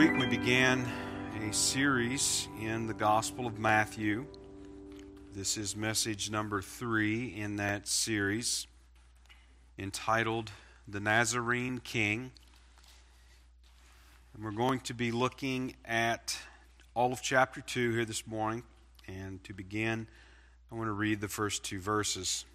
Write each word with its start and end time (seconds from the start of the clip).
week 0.00 0.16
we 0.16 0.24
began 0.24 0.90
a 1.46 1.52
series 1.52 2.48
in 2.58 2.86
the 2.86 2.94
Gospel 2.94 3.46
of 3.46 3.58
Matthew. 3.58 4.24
This 5.34 5.58
is 5.58 5.76
message 5.76 6.30
number 6.30 6.62
three 6.62 7.26
in 7.26 7.56
that 7.56 7.86
series 7.86 8.66
entitled 9.78 10.52
The 10.88 11.00
Nazarene 11.00 11.80
King. 11.80 12.30
And 14.32 14.42
we're 14.42 14.52
going 14.52 14.80
to 14.80 14.94
be 14.94 15.10
looking 15.12 15.74
at 15.84 16.34
all 16.94 17.12
of 17.12 17.20
chapter 17.20 17.60
2 17.60 17.92
here 17.92 18.06
this 18.06 18.26
morning. 18.26 18.62
And 19.06 19.44
to 19.44 19.52
begin, 19.52 20.06
I 20.72 20.76
want 20.76 20.88
to 20.88 20.92
read 20.92 21.20
the 21.20 21.28
first 21.28 21.62
two 21.62 21.78
verses. 21.78 22.46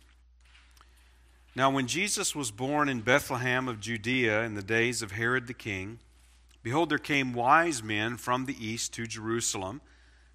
Now, 1.55 1.70
when 1.70 1.85
Jesus 1.85 2.34
was 2.34 2.49
born 2.49 2.90
in 2.90 3.02
Bethlehem 3.02 3.68
of 3.68 3.80
Judea 3.80 4.41
in 4.41 4.55
the 4.55 4.63
days 4.63 5.04
of 5.04 5.12
Herod 5.12 5.46
the 5.46 5.54
king, 5.54 5.99
behold, 6.66 6.90
there 6.90 6.98
came 6.98 7.32
wise 7.32 7.84
men 7.84 8.18
from 8.18 8.48
the 8.48 8.66
east 8.66 8.91
to 8.91 9.05
Jerusalem, 9.05 9.82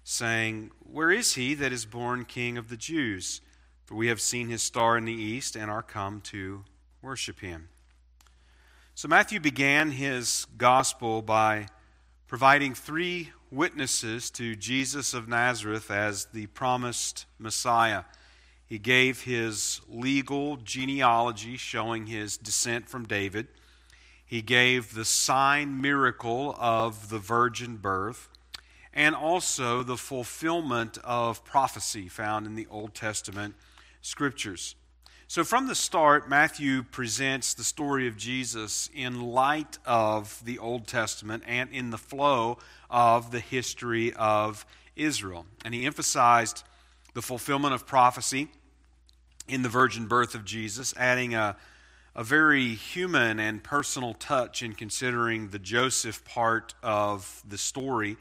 saying, 0.05 0.71
Where 0.79 1.11
is 1.11 1.33
he 1.33 1.53
that 1.55 1.73
is 1.73 1.83
born 1.83 2.23
king 2.23 2.57
of 2.57 2.69
the 2.69 2.77
Jews? 2.77 3.41
For 3.83 3.95
we 3.95 4.07
have 4.07 4.21
seen 4.21 4.47
his 4.47 4.63
star 4.63 4.97
in 4.97 5.03
the 5.03 5.11
east 5.11 5.57
and 5.57 5.69
are 5.69 5.83
come 5.83 6.21
to 6.21 6.63
worship 7.01 7.41
him. 7.41 7.67
So 8.95 9.09
Matthew 9.09 9.41
began 9.41 9.91
his 9.91 10.47
gospel 10.57 11.21
by 11.21 11.67
providing 12.27 12.75
three 12.75 13.31
witnesses 13.51 14.31
to 14.31 14.55
Jesus 14.55 15.13
of 15.13 15.27
Nazareth 15.27 15.91
as 15.91 16.27
the 16.27 16.47
promised 16.47 17.25
Messiah. 17.39 18.05
He 18.65 18.79
gave 18.79 19.23
his 19.23 19.81
legal 19.89 20.55
genealogy 20.55 21.57
showing 21.57 22.05
his 22.05 22.37
descent 22.37 22.87
from 22.87 23.05
David. 23.05 23.49
He 24.31 24.41
gave 24.41 24.93
the 24.93 25.03
sign 25.03 25.81
miracle 25.81 26.55
of 26.57 27.09
the 27.09 27.19
virgin 27.19 27.75
birth 27.75 28.29
and 28.93 29.13
also 29.13 29.83
the 29.83 29.97
fulfillment 29.97 30.97
of 31.03 31.43
prophecy 31.43 32.07
found 32.07 32.45
in 32.45 32.55
the 32.55 32.65
Old 32.71 32.93
Testament 32.95 33.55
scriptures. 34.01 34.75
So, 35.27 35.43
from 35.43 35.67
the 35.67 35.75
start, 35.75 36.29
Matthew 36.29 36.81
presents 36.81 37.53
the 37.53 37.65
story 37.65 38.07
of 38.07 38.15
Jesus 38.15 38.89
in 38.95 39.21
light 39.21 39.77
of 39.85 40.41
the 40.45 40.59
Old 40.59 40.87
Testament 40.87 41.43
and 41.45 41.69
in 41.69 41.89
the 41.89 41.97
flow 41.97 42.57
of 42.89 43.31
the 43.31 43.41
history 43.41 44.13
of 44.13 44.65
Israel. 44.95 45.45
And 45.65 45.73
he 45.73 45.85
emphasized 45.85 46.63
the 47.13 47.21
fulfillment 47.21 47.73
of 47.73 47.85
prophecy 47.85 48.47
in 49.49 49.61
the 49.61 49.67
virgin 49.67 50.07
birth 50.07 50.35
of 50.35 50.45
Jesus, 50.45 50.93
adding 50.95 51.35
a, 51.35 51.57
a 52.15 52.23
very 52.23 52.73
human 52.75 53.39
and 53.39 53.63
personal 53.63 54.13
touch 54.13 54.61
in 54.61 54.73
considering 54.73 55.49
the 55.49 55.59
Joseph 55.59 56.25
part 56.25 56.73
of 56.83 57.41
the 57.47 57.57
story. 57.57 58.17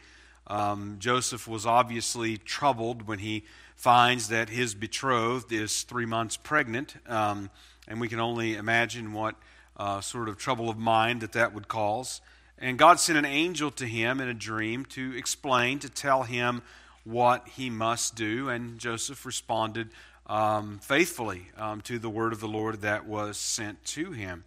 Um, 0.47 0.97
Joseph 1.00 1.48
was 1.48 1.66
obviously 1.66 2.37
troubled 2.37 3.09
when 3.09 3.19
he 3.19 3.44
finds 3.75 4.28
that 4.28 4.48
his 4.48 4.75
betrothed 4.75 5.53
is 5.53 5.82
three 5.82 6.06
months 6.06 6.37
pregnant, 6.37 6.94
um, 7.09 7.50
and 7.88 8.00
we 8.00 8.09
can 8.09 8.20
only 8.20 8.54
imagine 8.54 9.12
what 9.12 9.34
uh, 9.76 10.00
sort 10.00 10.28
of 10.28 10.36
trouble 10.36 10.70
of 10.70 10.76
mind 10.76 11.22
that 11.22 11.32
that 11.32 11.53
would 11.53 11.66
cause. 11.66 12.20
And 12.59 12.78
God 12.78 13.00
sent 13.00 13.19
an 13.19 13.25
angel 13.25 13.70
to 13.72 13.86
him 13.86 14.20
in 14.20 14.28
a 14.28 14.34
dream 14.34 14.84
to 14.86 15.16
explain, 15.16 15.78
to 15.81 15.88
tell 15.88 16.25
him 16.25 16.62
what 17.04 17.48
he 17.48 17.70
must 17.70 18.15
do, 18.15 18.50
and 18.50 18.78
Joseph 18.78 19.25
responded 19.25 19.88
um, 20.30 20.78
faithfully 20.78 21.42
um, 21.58 21.80
to 21.82 21.98
the 21.98 22.08
word 22.08 22.32
of 22.32 22.38
the 22.38 22.48
Lord 22.48 22.82
that 22.82 23.04
was 23.04 23.36
sent 23.36 23.84
to 23.86 24.12
him. 24.12 24.44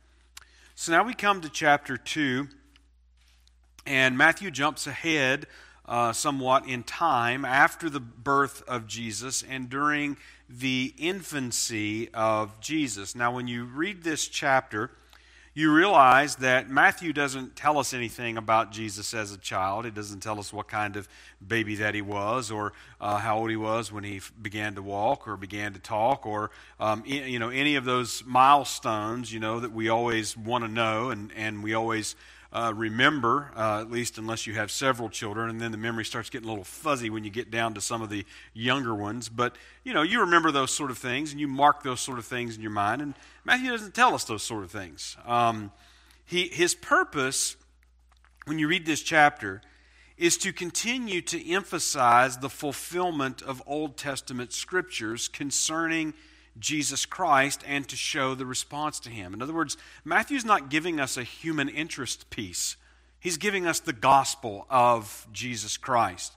So 0.75 0.93
now 0.93 1.03
we 1.03 1.13
come 1.13 1.41
to 1.41 1.49
chapter 1.49 1.97
2, 1.97 2.47
and 3.85 4.17
Matthew 4.17 4.49
jumps 4.49 4.87
ahead 4.87 5.45
uh, 5.85 6.13
somewhat 6.13 6.65
in 6.67 6.83
time 6.83 7.43
after 7.43 7.89
the 7.89 7.99
birth 7.99 8.63
of 8.65 8.87
Jesus 8.87 9.43
and 9.43 9.69
during 9.69 10.15
the 10.49 10.93
infancy 10.97 12.09
of 12.13 12.57
Jesus. 12.61 13.13
Now, 13.13 13.35
when 13.35 13.49
you 13.49 13.65
read 13.65 14.03
this 14.03 14.29
chapter, 14.29 14.89
you 15.55 15.71
realize 15.71 16.37
that 16.37 16.69
Matthew 16.69 17.13
doesn't 17.13 17.55
tell 17.55 17.77
us 17.77 17.93
anything 17.93 18.37
about 18.37 18.71
Jesus 18.71 19.13
as 19.13 19.31
a 19.31 19.37
child. 19.37 19.85
He 19.85 19.91
doesn't 19.91 20.21
tell 20.21 20.39
us 20.39 20.51
what 20.51 20.67
kind 20.67 20.95
of 20.95 21.07
baby 21.45 21.75
that 21.75 21.93
he 21.93 22.01
was, 22.01 22.49
or 22.49 22.73
uh, 22.99 23.17
how 23.17 23.37
old 23.37 23.51
he 23.51 23.55
was 23.55 23.91
when 23.91 24.03
he 24.03 24.19
began 24.41 24.73
to 24.75 24.81
walk, 24.81 25.27
or 25.27 25.37
began 25.37 25.73
to 25.73 25.79
talk, 25.79 26.25
or 26.25 26.49
um, 26.79 27.03
you 27.05 27.37
know 27.37 27.49
any 27.49 27.75
of 27.75 27.85
those 27.85 28.23
milestones. 28.25 29.31
You 29.31 29.39
know 29.39 29.59
that 29.59 29.71
we 29.71 29.89
always 29.89 30.35
want 30.35 30.63
to 30.63 30.67
know, 30.67 31.11
and 31.11 31.31
and 31.35 31.61
we 31.61 31.75
always 31.75 32.15
uh, 32.53 32.71
remember, 32.75 33.51
uh, 33.57 33.81
at 33.81 33.89
least 33.89 34.19
unless 34.19 34.45
you 34.45 34.53
have 34.53 34.69
several 34.69 35.09
children, 35.09 35.49
and 35.49 35.59
then 35.59 35.71
the 35.71 35.77
memory 35.77 36.05
starts 36.05 36.29
getting 36.29 36.47
a 36.47 36.51
little 36.51 36.63
fuzzy 36.63 37.09
when 37.09 37.23
you 37.23 37.31
get 37.31 37.49
down 37.49 37.73
to 37.73 37.81
some 37.81 38.03
of 38.03 38.09
the 38.09 38.23
younger 38.53 38.93
ones. 38.93 39.27
But, 39.27 39.57
you 39.83 39.91
know, 39.91 40.03
you 40.03 40.19
remember 40.19 40.51
those 40.51 40.71
sort 40.71 40.91
of 40.91 40.99
things, 40.99 41.31
and 41.31 41.41
you 41.41 41.47
mark 41.47 41.81
those 41.81 41.99
sort 41.99 42.19
of 42.19 42.25
things 42.25 42.55
in 42.55 42.61
your 42.61 42.71
mind, 42.71 43.01
and 43.01 43.15
Matthew 43.43 43.71
doesn't 43.71 43.95
tell 43.95 44.13
us 44.13 44.23
those 44.25 44.43
sort 44.43 44.63
of 44.63 44.69
things. 44.69 45.17
Um, 45.25 45.71
he, 46.25 46.47
his 46.47 46.75
purpose, 46.75 47.57
when 48.45 48.59
you 48.59 48.67
read 48.67 48.85
this 48.85 49.01
chapter, 49.01 49.63
is 50.15 50.37
to 50.37 50.53
continue 50.53 51.21
to 51.21 51.51
emphasize 51.51 52.37
the 52.37 52.49
fulfillment 52.49 53.41
of 53.41 53.63
Old 53.65 53.97
Testament 53.97 54.53
scriptures 54.53 55.27
concerning 55.27 56.13
Jesus 56.59 57.05
Christ 57.05 57.63
and 57.67 57.87
to 57.87 57.95
show 57.95 58.35
the 58.35 58.45
response 58.45 58.99
to 59.01 59.09
him. 59.09 59.33
In 59.33 59.41
other 59.41 59.53
words, 59.53 59.77
Matthew's 60.03 60.45
not 60.45 60.69
giving 60.69 60.99
us 60.99 61.17
a 61.17 61.23
human 61.23 61.69
interest 61.69 62.29
piece, 62.29 62.77
he's 63.19 63.37
giving 63.37 63.65
us 63.65 63.79
the 63.79 63.93
gospel 63.93 64.65
of 64.69 65.27
Jesus 65.31 65.77
Christ. 65.77 66.33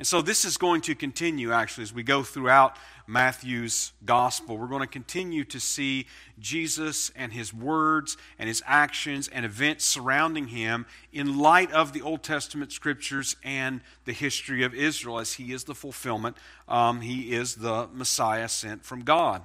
And 0.00 0.06
so 0.06 0.22
this 0.22 0.46
is 0.46 0.56
going 0.56 0.80
to 0.82 0.94
continue 0.94 1.52
actually 1.52 1.82
as 1.82 1.92
we 1.92 2.02
go 2.02 2.22
throughout 2.22 2.78
Matthew's 3.06 3.92
gospel. 4.06 4.56
We're 4.56 4.66
going 4.66 4.80
to 4.80 4.86
continue 4.86 5.44
to 5.44 5.60
see 5.60 6.06
Jesus 6.38 7.12
and 7.14 7.30
his 7.30 7.52
words 7.52 8.16
and 8.38 8.48
his 8.48 8.62
actions 8.66 9.28
and 9.28 9.44
events 9.44 9.84
surrounding 9.84 10.46
him 10.46 10.86
in 11.12 11.36
light 11.36 11.70
of 11.72 11.92
the 11.92 12.00
Old 12.00 12.22
Testament 12.22 12.72
scriptures 12.72 13.36
and 13.44 13.82
the 14.06 14.14
history 14.14 14.62
of 14.62 14.74
Israel 14.74 15.18
as 15.18 15.34
he 15.34 15.52
is 15.52 15.64
the 15.64 15.74
fulfillment. 15.74 16.38
Um, 16.66 17.02
he 17.02 17.34
is 17.34 17.56
the 17.56 17.86
Messiah 17.92 18.48
sent 18.48 18.86
from 18.86 19.02
God. 19.02 19.42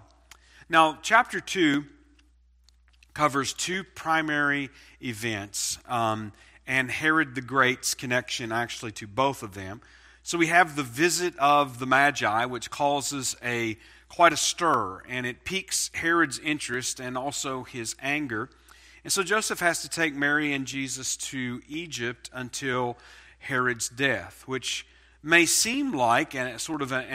Now, 0.70 1.00
chapter 1.02 1.42
2 1.42 1.84
covers 3.14 3.52
two 3.52 3.84
primary 3.84 4.70
events 5.02 5.80
um, 5.90 6.32
and 6.66 6.90
Herod 6.90 7.36
the 7.36 7.42
Great's 7.42 7.94
connection 7.94 8.54
actually 8.54 8.94
to 8.94 9.06
both 9.06 9.44
of 9.44 9.54
them. 9.54 9.82
So 10.28 10.40
we 10.40 10.48
have 10.48 10.76
the 10.76 10.82
visit 10.82 11.38
of 11.38 11.78
the 11.78 11.86
Magi, 11.86 12.46
which 12.46 12.72
causes 12.72 13.38
a 13.44 13.78
quite 14.10 14.34
a 14.34 14.38
stir, 14.38 15.04
and 15.08 15.24
it 15.24 15.44
piques 15.44 15.92
Herod's 15.94 16.40
interest 16.40 17.00
and 17.00 17.16
also 17.16 17.62
his 17.62 17.96
anger. 18.02 18.50
And 19.04 19.14
so 19.14 19.22
Joseph 19.22 19.60
has 19.60 19.84
to 19.84 19.88
take 19.88 20.16
Mary 20.16 20.52
and 20.52 20.66
Jesus 20.66 21.16
to 21.18 21.62
Egypt 21.68 22.32
until 22.34 22.98
Herod's 23.38 23.88
death, 23.88 24.42
which 24.48 24.88
may 25.22 25.46
seem 25.46 25.92
like 25.92 26.34
a, 26.34 26.58
sort 26.58 26.82
of 26.82 26.92
a, 26.92 27.06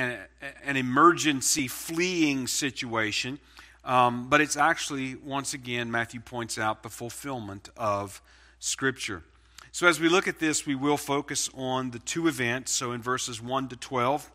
a, 0.41 0.69
an 0.69 0.77
emergency 0.77 1.67
fleeing 1.67 2.47
situation, 2.47 3.41
um, 3.85 4.29
but 4.31 4.41
it's 4.41 4.57
actually, 4.57 5.17
once 5.17 5.53
again, 5.53 5.91
Matthew 5.91 6.21
points 6.21 6.59
out 6.59 6.85
the 6.85 6.89
fulfillment 6.89 7.71
of 7.77 8.23
Scripture. 8.61 9.25
So, 9.73 9.87
as 9.87 10.01
we 10.01 10.09
look 10.09 10.27
at 10.27 10.41
this, 10.41 10.67
we 10.67 10.75
will 10.75 10.97
focus 10.97 11.49
on 11.55 11.93
the 11.93 12.01
two 12.01 12.27
events. 12.27 12.73
So, 12.73 12.91
in 12.91 13.01
verses 13.01 13.41
1 13.41 13.69
to 13.69 13.77
12, 13.77 14.29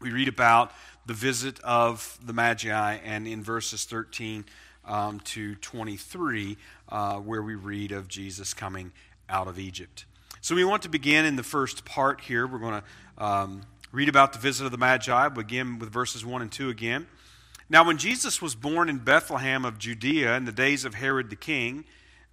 we 0.00 0.12
read 0.12 0.28
about 0.28 0.70
the 1.06 1.12
visit 1.12 1.58
of 1.60 2.18
the 2.24 2.32
Magi, 2.32 2.94
and 3.04 3.26
in 3.26 3.42
verses 3.42 3.84
13 3.84 4.44
um, 4.84 5.18
to 5.20 5.56
23, 5.56 6.56
uh, 6.88 7.16
where 7.16 7.42
we 7.42 7.56
read 7.56 7.90
of 7.90 8.06
Jesus 8.06 8.54
coming 8.54 8.92
out 9.28 9.48
of 9.48 9.58
Egypt. 9.58 10.04
So, 10.40 10.54
we 10.54 10.64
want 10.64 10.82
to 10.82 10.88
begin 10.88 11.24
in 11.24 11.34
the 11.34 11.42
first 11.42 11.84
part 11.84 12.20
here. 12.20 12.46
We're 12.46 12.60
going 12.60 12.80
to 12.80 13.24
um, 13.24 13.62
read 13.90 14.08
about 14.08 14.34
the 14.34 14.38
visit 14.38 14.64
of 14.64 14.70
the 14.70 14.78
Magi, 14.78 15.30
begin 15.30 15.80
with 15.80 15.90
verses 15.90 16.24
1 16.24 16.42
and 16.42 16.52
2 16.52 16.68
again. 16.68 17.08
Now, 17.68 17.84
when 17.84 17.98
Jesus 17.98 18.40
was 18.40 18.54
born 18.54 18.88
in 18.88 18.98
Bethlehem 18.98 19.64
of 19.64 19.78
Judea 19.78 20.36
in 20.36 20.44
the 20.44 20.52
days 20.52 20.84
of 20.84 20.94
Herod 20.94 21.28
the 21.28 21.36
king, 21.36 21.84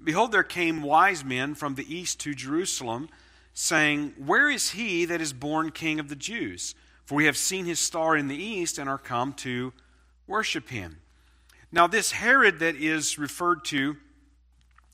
Behold, 0.04 0.32
there 0.32 0.44
came 0.44 0.82
wise 0.82 1.24
men 1.24 1.56
from 1.56 1.76
the 1.76 1.94
east 1.94 2.20
to 2.22 2.34
Jerusalem, 2.34 3.10
saying, 3.54 4.14
Where 4.18 4.50
is 4.50 4.72
he 4.72 5.06
that 5.06 5.22
is 5.22 5.34
born 5.34 5.72
king 5.72 6.00
of 6.00 6.10
the 6.10 6.16
Jews? 6.16 6.76
For 7.06 7.16
we 7.16 7.26
have 7.26 7.38
seen 7.38 7.66
his 7.66 7.80
star 7.80 8.16
in 8.16 8.28
the 8.28 8.36
east 8.36 8.78
and 8.78 8.90
are 8.90 8.98
come 8.98 9.34
to 9.34 9.74
worship 10.28 10.70
him. 10.70 11.00
Now, 11.72 11.88
this 11.88 12.12
Herod 12.12 12.60
that 12.60 12.76
is 12.76 13.18
referred 13.18 13.66
to 13.66 13.98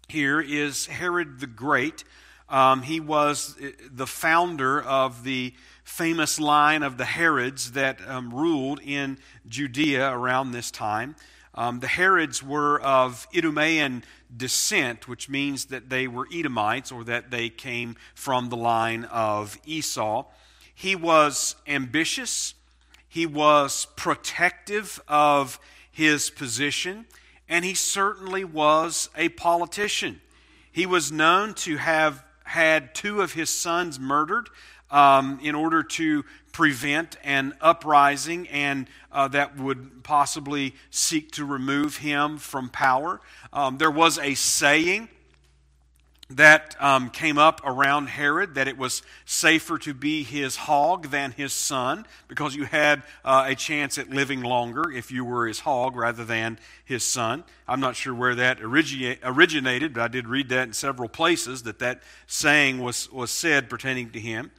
here 0.07 0.40
is 0.40 0.88
Herod 0.88 1.40
the 1.40 1.48
Great. 1.48 2.04
Um, 2.48 2.84
he 2.84 3.00
was 3.00 3.56
uh, 3.62 3.72
the 3.92 4.08
founder 4.08 4.81
of 4.81 5.24
the 5.24 5.54
famous 5.84 6.40
line 6.40 6.84
of 6.84 6.98
the 6.98 7.06
Herods 7.06 7.72
that 7.72 8.00
um, 8.08 8.34
ruled 8.34 8.80
in 8.81 9.18
Judea 9.48 10.12
around 10.12 10.51
this 10.51 10.69
time. 10.69 11.16
Um, 11.57 11.80
the 11.80 11.88
Herods 11.88 12.44
were 12.44 12.81
of 12.81 13.28
Idumean 13.34 14.04
descent, 14.36 15.07
which 15.07 15.30
means 15.30 15.66
that 15.66 15.90
they 15.90 16.07
were 16.07 16.28
Edomites 16.31 16.92
or 16.92 17.06
that 17.06 17.31
they 17.31 17.50
came 17.50 17.96
from 18.13 18.50
the 18.50 18.57
line 18.57 19.06
of 19.06 19.57
Esau. 19.66 20.25
He 20.74 20.96
was 20.96 21.56
ambitious, 21.66 22.54
he 23.07 23.25
was 23.25 23.88
protective 23.96 25.02
of 25.07 25.57
his 25.90 26.30
position, 26.30 27.06
and 27.48 27.63
he 27.63 27.74
certainly 27.74 28.44
was 28.44 29.10
a 29.16 29.30
politician. 29.30 30.19
He 30.69 30.86
was 30.86 31.10
known 31.10 31.54
to 31.56 31.78
have 31.78 32.25
had 32.44 32.94
two 32.94 33.22
of 33.22 33.31
his 33.31 33.50
sons 33.50 33.98
murdered 33.98 34.50
um, 34.92 35.40
in 35.42 35.56
order 35.56 35.84
to 35.84 36.24
prevent 36.52 37.18
an 37.24 37.54
uprising 37.60 38.48
and 38.48 38.88
uh, 39.12 39.28
that 39.28 39.58
would 39.58 40.04
possibly 40.04 40.74
seek 40.90 41.32
to 41.32 41.44
remove 41.44 41.98
him 41.98 42.38
from 42.38 42.70
power. 42.70 43.20
Um, 43.52 43.78
there 43.78 43.92
was 43.92 44.18
a 44.18 44.36
saying 44.36 45.10
that 46.30 46.76
um, 46.82 47.10
came 47.10 47.38
up 47.38 47.62
around 47.64 48.08
Herod 48.08 48.56
that 48.56 48.68
it 48.68 48.78
was 48.78 49.04
safer 49.26 49.78
to 49.80 49.94
be 49.94 50.24
his 50.24 50.56
hog 50.56 51.10
than 51.10 51.32
his 51.32 51.54
son 51.54 52.06
because 52.28 52.56
you 52.56 52.66
had 52.66 53.04
uh, 53.24 53.46
a 53.48 53.56
chance 53.56 53.98
at 53.98 54.10
living 54.10 54.42
longer 54.42 54.90
if 54.92 55.12
you 55.12 55.24
were 55.24 55.48
his 55.48 55.60
hog 55.60 55.96
rather 55.96 56.26
than 56.26 56.58
his 56.84 57.04
son. 57.04 57.44
I'm 57.68 57.80
not 57.80 57.96
sure 57.96 58.16
where 58.16 58.34
that 58.36 58.60
originated, 58.62 59.94
but 59.94 60.02
I 60.02 60.08
did 60.08 60.28
read 60.28 60.50
that 60.50 60.68
in 60.68 60.74
several 60.74 61.10
places 61.10 61.64
that 61.64 61.80
that 61.80 62.02
saying 62.26 62.80
was, 62.80 63.12
was 63.12 63.30
said 63.30 63.70
pertaining 63.70 64.10
to 64.12 64.20
him. 64.20 64.52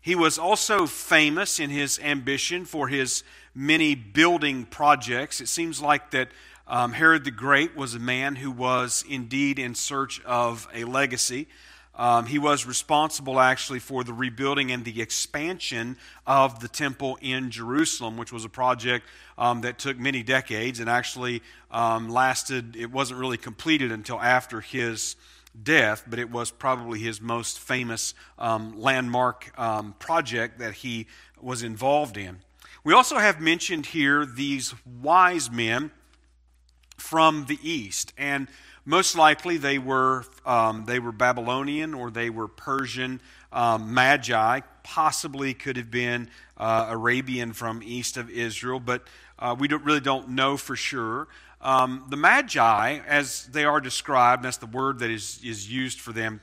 He 0.00 0.14
was 0.14 0.38
also 0.38 0.86
famous 0.86 1.60
in 1.60 1.68
his 1.68 1.98
ambition 1.98 2.64
for 2.64 2.88
his 2.88 3.22
many 3.54 3.94
building 3.94 4.64
projects. 4.64 5.40
It 5.40 5.48
seems 5.48 5.80
like 5.82 6.10
that 6.12 6.28
um, 6.66 6.92
Herod 6.92 7.24
the 7.24 7.30
Great 7.30 7.76
was 7.76 7.94
a 7.94 7.98
man 7.98 8.36
who 8.36 8.50
was 8.50 9.04
indeed 9.08 9.58
in 9.58 9.74
search 9.74 10.22
of 10.24 10.66
a 10.72 10.84
legacy. 10.84 11.48
Um, 11.96 12.24
he 12.24 12.38
was 12.38 12.64
responsible 12.64 13.38
actually 13.38 13.80
for 13.80 14.02
the 14.02 14.14
rebuilding 14.14 14.72
and 14.72 14.86
the 14.86 15.02
expansion 15.02 15.98
of 16.26 16.60
the 16.60 16.68
temple 16.68 17.18
in 17.20 17.50
Jerusalem, 17.50 18.16
which 18.16 18.32
was 18.32 18.46
a 18.46 18.48
project 18.48 19.04
um, 19.36 19.60
that 19.62 19.78
took 19.78 19.98
many 19.98 20.22
decades 20.22 20.80
and 20.80 20.88
actually 20.88 21.42
um, 21.70 22.08
lasted, 22.08 22.74
it 22.74 22.90
wasn't 22.90 23.20
really 23.20 23.36
completed 23.36 23.92
until 23.92 24.18
after 24.18 24.62
his 24.62 25.16
death, 25.60 26.04
but 26.06 26.18
it 26.18 26.30
was 26.30 26.50
probably 26.50 27.00
his 27.00 27.20
most 27.20 27.58
famous 27.58 28.14
um, 28.38 28.80
landmark 28.80 29.52
um, 29.58 29.94
project 29.98 30.58
that 30.58 30.74
he 30.74 31.06
was 31.40 31.62
involved 31.62 32.16
in. 32.16 32.38
We 32.84 32.94
also 32.94 33.18
have 33.18 33.40
mentioned 33.40 33.86
here 33.86 34.24
these 34.24 34.74
wise 34.86 35.50
men 35.50 35.90
from 36.96 37.46
the 37.46 37.58
east, 37.62 38.12
and 38.16 38.48
most 38.84 39.16
likely 39.16 39.56
they 39.58 39.78
were 39.78 40.24
um, 40.46 40.84
they 40.86 40.98
were 40.98 41.12
Babylonian 41.12 41.94
or 41.94 42.10
they 42.10 42.30
were 42.30 42.48
Persian 42.48 43.20
um, 43.52 43.92
magi. 43.92 44.60
Possibly 44.82 45.52
could 45.52 45.76
have 45.76 45.90
been 45.90 46.30
uh, 46.56 46.86
Arabian 46.88 47.52
from 47.52 47.82
east 47.82 48.16
of 48.16 48.30
Israel, 48.30 48.80
but 48.80 49.06
uh, 49.38 49.56
we 49.58 49.68
don't, 49.68 49.84
really 49.84 50.00
don't 50.00 50.30
know 50.30 50.56
for 50.56 50.76
sure. 50.76 51.28
Um, 51.62 52.06
the 52.08 52.16
magi, 52.16 53.00
as 53.06 53.46
they 53.46 53.64
are 53.64 53.80
described, 53.80 54.42
that's 54.44 54.56
the 54.56 54.66
word 54.66 55.00
that 55.00 55.10
is 55.10 55.40
is 55.44 55.70
used 55.70 56.00
for 56.00 56.12
them 56.12 56.40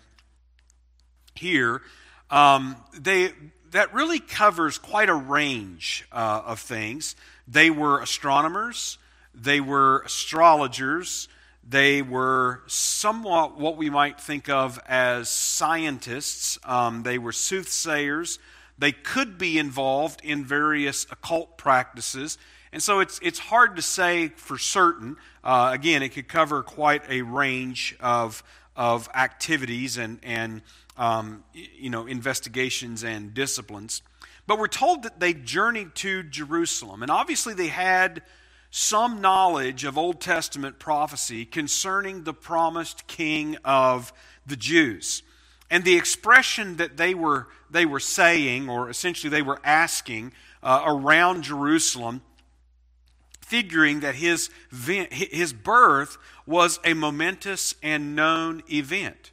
here. 1.36 1.82
Um, 2.30 2.76
they 2.98 3.32
that 3.72 3.94
really 3.94 4.20
covers 4.20 4.78
quite 4.78 5.10
a 5.10 5.16
range 5.16 6.08
uh, 6.12 6.42
of 6.46 6.60
things. 6.60 7.16
They 7.48 7.70
were 7.70 8.02
astronomers. 8.02 8.98
They 9.34 9.60
were 9.60 10.02
astrologers. 10.06 11.28
They 11.68 12.02
were 12.02 12.64
somewhat 12.68 13.60
what 13.60 13.76
we 13.76 13.90
might 13.90 14.22
think 14.22 14.50
of 14.50 14.80
as 14.88 15.30
scientists. 15.30 16.58
Um, 16.64 17.04
they 17.04 17.18
were 17.18 17.34
soothsayers. 17.34 18.40
They 18.78 18.92
could 18.92 19.38
be 19.38 19.58
involved 19.58 20.22
in 20.24 20.46
various 20.46 21.06
occult 21.12 21.58
practices. 21.58 22.38
And 22.72 22.84
so 22.84 23.00
it's, 23.00 23.20
it's 23.24 23.40
hard 23.40 23.76
to 23.78 23.82
say 23.82 24.30
for 24.30 24.58
certain. 24.58 25.18
Uh, 25.44 25.72
again, 25.74 26.04
it 26.04 26.10
could 26.10 26.28
cover 26.28 26.64
quite 26.64 27.04
a 27.10 27.22
range 27.22 27.96
of, 28.00 28.44
of 28.76 29.10
activities 29.16 29.98
and, 29.98 30.20
and 30.24 30.62
um, 30.98 31.44
you 31.54 31.90
know, 31.90 32.06
investigations 32.08 33.04
and 33.04 33.34
disciplines. 33.34 34.02
But 34.48 34.60
we're 34.60 34.68
told 34.68 35.04
that 35.04 35.20
they 35.20 35.34
journeyed 35.34 35.96
to 35.96 36.24
Jerusalem. 36.24 37.04
And 37.04 37.12
obviously, 37.12 37.54
they 37.54 37.68
had 37.68 38.22
some 38.70 39.22
knowledge 39.22 39.84
of 39.84 39.98
Old 39.98 40.20
Testament 40.20 40.80
prophecy 40.80 41.46
concerning 41.46 42.24
the 42.24 42.34
promised 42.34 43.08
king 43.08 43.58
of 43.64 44.12
the 44.46 44.56
Jews. 44.56 45.24
And 45.70 45.84
the 45.84 45.98
expression 45.98 46.78
that 46.78 46.96
they 46.98 47.14
were, 47.14 47.48
they 47.70 47.86
were 47.86 48.00
saying, 48.00 48.70
or 48.70 48.90
essentially 48.90 49.30
they 49.30 49.42
were 49.42 49.60
asking 49.64 50.34
uh, 50.64 50.84
around 50.86 51.44
Jerusalem, 51.44 52.22
figuring 53.48 54.02
that 54.02 54.16
his, 54.16 54.50
his 55.10 55.54
birth 55.54 56.18
was 56.46 56.82
a 56.84 56.94
momentous 56.94 57.76
and 57.82 58.14
known 58.14 58.62
event, 58.70 59.32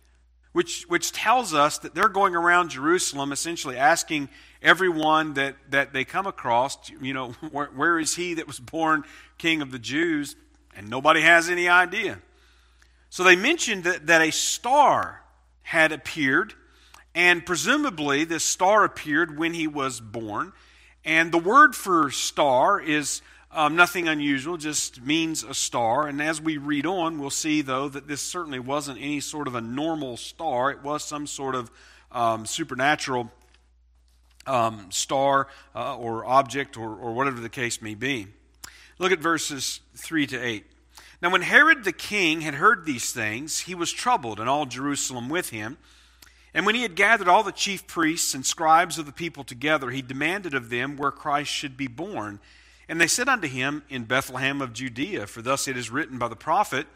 which, 0.53 0.85
which 0.85 1.11
tells 1.11 1.53
us 1.53 1.79
that 1.79 1.97
they're 1.97 2.09
going 2.09 2.37
around 2.37 2.69
Jerusalem 2.69 3.33
essentially 3.33 3.77
asking 3.77 4.29
everyone 4.63 5.35
that, 5.35 5.57
that 5.71 5.93
they 5.93 6.05
come 6.05 6.29
across, 6.29 6.79
you 7.03 7.13
know, 7.13 7.33
where, 7.51 7.67
where 7.67 7.99
is 7.99 8.15
he 8.15 8.35
that 8.35 8.47
was 8.47 8.61
born 8.61 9.03
king 9.37 9.61
of 9.61 9.73
the 9.73 9.81
Jews? 9.81 10.37
And 10.77 10.89
nobody 10.89 11.21
has 11.21 11.51
any 11.51 11.69
idea. 11.69 12.21
So 13.11 13.25
they 13.25 13.35
mentioned 13.35 13.83
that, 13.83 14.07
that 14.07 14.23
a 14.23 14.31
star 14.31 15.23
had 15.63 15.91
appeared, 15.91 16.55
and 17.17 17.45
presumably 17.45 18.23
this 18.23 18.45
star 18.45 18.85
appeared 18.85 19.37
when 19.37 19.55
he 19.55 19.67
was 19.67 19.99
born. 19.99 20.53
And 21.05 21.33
the 21.33 21.39
word 21.39 21.75
for 21.75 22.13
star 22.13 22.81
is 22.81 23.21
um, 23.55 23.77
nothing 23.77 24.09
unusual, 24.09 24.57
just 24.57 25.01
means 25.03 25.45
a 25.45 25.55
star. 25.55 26.09
And 26.09 26.21
as 26.21 26.41
we 26.41 26.59
read 26.59 26.87
on, 26.87 27.19
we'll 27.19 27.31
see, 27.31 27.63
though, 27.63 27.89
that 27.89 28.09
this 28.09 28.21
certainly 28.21 28.59
wasn't 28.59 28.99
any 28.99 29.21
sort 29.21 29.47
of 29.47 29.55
a 29.55 29.61
normal 29.61 30.17
star. 30.17 30.71
It 30.71 30.83
was 30.83 31.05
some 31.05 31.27
sort 31.27 31.55
of 31.55 31.71
um, 32.11 32.47
supernatural 32.47 33.31
um, 34.47 34.91
star 34.91 35.49
uh, 35.75 35.97
or 35.97 36.25
object 36.25 36.77
or, 36.77 36.95
or 36.97 37.15
whatever 37.15 37.41
the 37.41 37.49
case 37.49 37.81
may 37.81 37.95
be. 37.95 38.27
Look 38.99 39.13
at 39.13 39.21
verses 39.21 39.81
3 39.97 40.27
to 40.29 40.41
8. 40.41 40.65
Now, 41.23 41.31
when 41.31 41.43
Herod 41.43 41.85
the 41.85 41.93
king 41.93 42.43
had 42.43 42.55
heard 42.55 42.85
these 42.85 43.13
things, 43.13 43.61
he 43.61 43.75
was 43.75 43.93
troubled, 43.93 44.41
and 44.41 44.49
all 44.49 44.67
Jerusalem 44.67 45.29
with 45.29 45.51
him. 45.51 45.79
And 46.53 46.67
when 46.67 46.75
he 46.75 46.83
had 46.83 46.95
gathered 46.95 47.29
all 47.29 47.43
the 47.43 47.51
chief 47.51 47.87
priests 47.87 48.35
and 48.35 48.45
scribes 48.45 48.99
of 48.99 49.07
the 49.07 49.13
people 49.13 49.43
together, 49.43 49.91
he 49.91 50.03
demanded 50.03 50.55
of 50.55 50.71
them 50.71 50.97
where 50.97 51.11
Christ 51.11 51.51
should 51.51 51.77
be 51.77 51.87
born. 51.87 52.41
And 52.89 53.01
they 53.01 53.07
said 53.07 53.29
unto 53.29 53.49
him, 53.49 53.83
In 53.89 54.05
Bethlehem 54.05 54.61
of 54.61 54.73
Judea, 54.73 55.27
for 55.27 55.43
thus 55.43 55.69
it 55.69 55.77
is 55.77 55.91
written 55.91 56.19
by 56.19 56.29
the 56.29 56.37
prophet, 56.37 56.87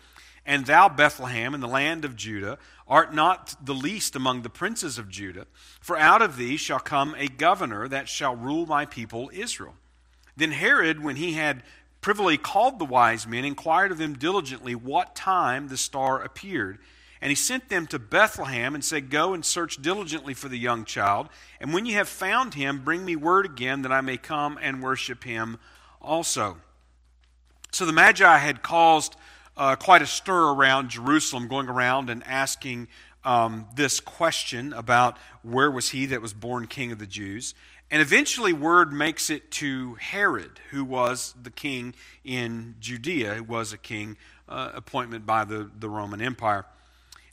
And 0.44 0.66
thou, 0.66 0.88
Bethlehem, 0.88 1.54
in 1.54 1.60
the 1.60 1.68
land 1.68 2.04
of 2.04 2.16
Judah, 2.16 2.58
art 2.86 3.14
not 3.14 3.54
the 3.64 3.74
least 3.74 4.14
among 4.14 4.42
the 4.42 4.50
princes 4.50 4.98
of 4.98 5.08
Judah, 5.08 5.46
for 5.80 5.96
out 5.98 6.22
of 6.22 6.36
thee 6.36 6.56
shall 6.56 6.78
come 6.78 7.14
a 7.16 7.28
governor 7.28 7.88
that 7.88 8.08
shall 8.08 8.36
rule 8.36 8.66
my 8.66 8.84
people 8.84 9.30
Israel. 9.32 9.74
Then 10.36 10.52
Herod, 10.52 11.02
when 11.02 11.16
he 11.16 11.32
had 11.32 11.62
privily 12.00 12.36
called 12.36 12.78
the 12.78 12.84
wise 12.84 13.26
men, 13.26 13.44
inquired 13.44 13.90
of 13.90 13.98
them 13.98 14.14
diligently 14.14 14.74
what 14.74 15.16
time 15.16 15.68
the 15.68 15.76
star 15.76 16.22
appeared. 16.22 16.78
And 17.20 17.30
he 17.30 17.34
sent 17.34 17.68
them 17.68 17.86
to 17.88 17.98
Bethlehem 17.98 18.74
and 18.74 18.84
said, 18.84 19.10
Go 19.10 19.34
and 19.34 19.44
search 19.44 19.82
diligently 19.82 20.34
for 20.34 20.48
the 20.48 20.58
young 20.58 20.84
child. 20.84 21.28
And 21.60 21.74
when 21.74 21.84
you 21.84 21.94
have 21.94 22.08
found 22.08 22.54
him, 22.54 22.84
bring 22.84 23.04
me 23.04 23.16
word 23.16 23.44
again 23.44 23.82
that 23.82 23.90
I 23.90 24.00
may 24.00 24.16
come 24.16 24.58
and 24.62 24.82
worship 24.82 25.24
him 25.24 25.58
also. 26.00 26.58
So 27.72 27.84
the 27.84 27.92
Magi 27.92 28.38
had 28.38 28.62
caused 28.62 29.16
uh, 29.56 29.76
quite 29.76 30.02
a 30.02 30.06
stir 30.06 30.52
around 30.52 30.90
Jerusalem, 30.90 31.48
going 31.48 31.68
around 31.68 32.10
and 32.10 32.22
asking 32.24 32.88
um, 33.24 33.66
this 33.74 34.00
question 34.00 34.72
about 34.72 35.18
where 35.42 35.70
was 35.70 35.90
he 35.90 36.06
that 36.06 36.22
was 36.22 36.32
born 36.32 36.66
king 36.66 36.92
of 36.92 36.98
the 36.98 37.06
Jews. 37.06 37.54
And 37.90 38.02
eventually, 38.02 38.52
word 38.52 38.92
makes 38.92 39.30
it 39.30 39.50
to 39.52 39.94
Herod, 39.94 40.60
who 40.70 40.84
was 40.84 41.34
the 41.42 41.50
king 41.50 41.94
in 42.22 42.76
Judea, 42.80 43.34
who 43.34 43.44
was 43.44 43.72
a 43.72 43.78
king 43.78 44.16
uh, 44.48 44.72
appointment 44.74 45.26
by 45.26 45.44
the, 45.44 45.70
the 45.78 45.88
Roman 45.88 46.20
Empire. 46.20 46.66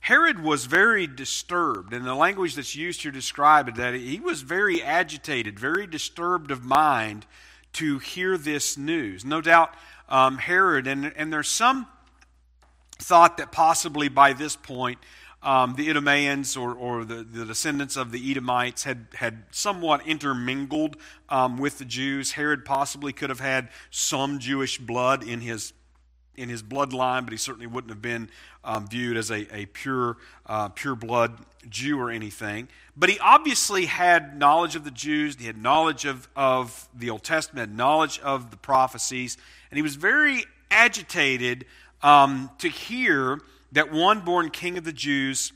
Herod 0.00 0.42
was 0.42 0.66
very 0.66 1.06
disturbed, 1.06 1.92
and 1.92 2.06
the 2.06 2.14
language 2.14 2.54
that's 2.54 2.76
used 2.76 3.02
to 3.02 3.10
describe 3.10 3.68
it, 3.68 3.74
that 3.74 3.94
he 3.94 4.20
was 4.20 4.42
very 4.42 4.82
agitated, 4.82 5.58
very 5.58 5.86
disturbed 5.86 6.50
of 6.50 6.64
mind 6.64 7.26
to 7.76 7.98
hear 7.98 8.38
this 8.38 8.76
news. 8.76 9.24
No 9.24 9.40
doubt, 9.40 9.74
um, 10.08 10.38
Herod, 10.38 10.86
and, 10.86 11.12
and 11.16 11.32
there's 11.32 11.48
some 11.48 11.86
thought 12.98 13.36
that 13.36 13.52
possibly 13.52 14.08
by 14.08 14.32
this 14.32 14.56
point, 14.56 14.98
um, 15.42 15.74
the 15.74 15.88
Idumeans 15.88 16.56
or, 16.56 16.74
or 16.74 17.04
the, 17.04 17.16
the, 17.22 17.44
descendants 17.44 17.96
of 17.96 18.10
the 18.10 18.30
Edomites 18.30 18.84
had, 18.84 19.06
had 19.14 19.44
somewhat 19.50 20.06
intermingled 20.06 20.96
um, 21.28 21.58
with 21.58 21.78
the 21.78 21.84
Jews. 21.84 22.32
Herod 22.32 22.64
possibly 22.64 23.12
could 23.12 23.28
have 23.28 23.40
had 23.40 23.68
some 23.90 24.38
Jewish 24.38 24.78
blood 24.78 25.22
in 25.22 25.40
his 25.40 25.72
in 26.34 26.50
his 26.50 26.62
bloodline, 26.62 27.24
but 27.24 27.32
he 27.32 27.38
certainly 27.38 27.66
wouldn't 27.66 27.90
have 27.90 28.02
been 28.02 28.28
um, 28.62 28.86
viewed 28.86 29.16
as 29.16 29.30
a, 29.30 29.56
a 29.56 29.64
pure, 29.66 30.18
uh, 30.44 30.68
pure 30.68 30.94
blood 30.94 31.38
Jew 31.68 31.98
or 31.98 32.10
anything. 32.10 32.68
But 32.96 33.10
he 33.10 33.18
obviously 33.18 33.86
had 33.86 34.38
knowledge 34.38 34.74
of 34.74 34.84
the 34.84 34.90
Jews, 34.90 35.36
he 35.38 35.46
had 35.46 35.60
knowledge 35.60 36.06
of, 36.06 36.28
of 36.34 36.88
the 36.94 37.10
Old 37.10 37.22
Testament, 37.22 37.74
knowledge 37.74 38.18
of 38.20 38.50
the 38.50 38.56
prophecies, 38.56 39.36
and 39.70 39.76
he 39.76 39.82
was 39.82 39.96
very 39.96 40.44
agitated 40.70 41.66
um, 42.02 42.50
to 42.58 42.68
hear 42.68 43.40
that 43.72 43.92
one 43.92 44.20
born 44.20 44.50
king 44.50 44.78
of 44.78 44.84
the 44.84 44.92
Jews 44.92 45.52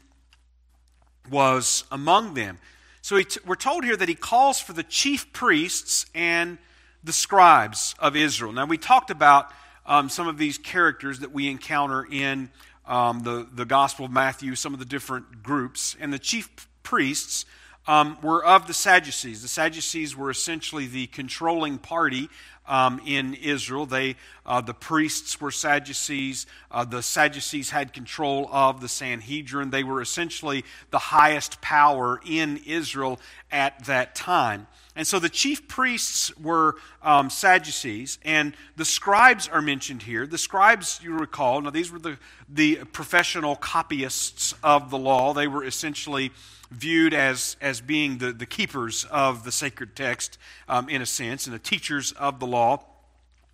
was 1.31 1.85
among 1.91 2.35
them. 2.35 2.59
So 3.03 3.21
t- 3.23 3.41
we're 3.47 3.55
told 3.55 3.85
here 3.85 3.97
that 3.97 4.09
he 4.09 4.15
calls 4.15 4.61
for 4.61 4.73
the 4.75 4.83
chief 4.83 5.33
priests 5.33 6.07
and 6.15 6.59
the 7.03 7.13
scribes 7.13 7.95
of 7.99 8.17
Israel. 8.17 8.53
Now, 8.53 8.67
we 8.67 8.77
talked 8.77 9.11
about 9.11 9.51
um, 9.87 10.09
some 10.09 10.29
of 10.29 10.37
these 10.37 10.59
characters 10.59 11.21
that 11.21 11.33
we 11.33 11.49
encounter 11.49 12.07
in 12.11 12.51
um, 12.87 13.21
the, 13.21 13.49
the 13.51 13.65
Gospel 13.65 14.05
of 14.05 14.11
Matthew, 14.11 14.55
some 14.55 14.75
of 14.75 14.79
the 14.79 14.85
different 14.85 15.43
groups. 15.43 15.97
And 15.99 16.13
the 16.13 16.19
chief 16.19 16.69
priests 16.83 17.45
um, 17.87 18.19
were 18.23 18.45
of 18.45 18.67
the 18.67 18.75
Sadducees. 18.75 19.43
The 19.43 19.49
Sadducees 19.49 20.17
were 20.17 20.31
essentially 20.31 20.87
the 20.87 21.07
controlling 21.09 21.79
party 21.79 22.29
um, 22.67 23.01
in 23.05 23.35
Israel. 23.35 23.85
They, 23.85 24.17
uh, 24.47 24.61
the 24.61 24.75
priests 24.75 25.41
were 25.41 25.51
Sadducees. 25.51 26.47
Uh, 26.71 26.85
the 26.85 27.03
Sadducees 27.03 27.71
had 27.71 27.93
control 27.93 28.49
of 28.53 28.81
the 28.81 28.89
Sanhedrin. 28.89 29.71
They 29.71 29.83
were 29.83 30.01
essentially 30.01 30.65
the 30.91 30.99
highest 30.99 31.61
power 31.61 32.21
in 32.25 32.61
Israel 32.67 33.19
at 33.51 33.85
that 33.87 34.15
time. 34.15 34.69
And 34.95 35.07
so 35.07 35.19
the 35.19 35.29
chief 35.29 35.67
priests 35.67 36.37
were 36.37 36.77
um, 37.03 37.31
Sadducees, 37.31 38.19
and 38.25 38.55
the 38.77 38.85
scribes 38.85 39.49
are 39.49 39.63
mentioned 39.63 40.03
here. 40.03 40.27
The 40.27 40.39
scribes, 40.39 41.01
you 41.03 41.17
recall, 41.17 41.61
now 41.61 41.71
these 41.71 41.91
were 41.91 41.99
the, 41.99 42.19
the 42.49 42.77
professional 42.93 43.57
copyists 43.57 44.55
of 44.63 44.91
the 44.91 44.99
law. 44.99 45.33
They 45.33 45.49
were 45.49 45.65
essentially 45.65 46.33
viewed 46.71 47.13
as, 47.15 47.57
as 47.61 47.81
being 47.81 48.19
the, 48.19 48.33
the 48.33 48.47
keepers 48.47 49.05
of 49.11 49.45
the 49.45 49.53
sacred 49.53 49.97
text, 49.97 50.39
um, 50.69 50.89
in 50.89 51.03
a 51.03 51.07
sense, 51.07 51.47
and 51.47 51.55
the 51.55 51.59
teachers 51.59 52.13
of 52.13 52.39
the 52.39 52.47
law. 52.47 52.85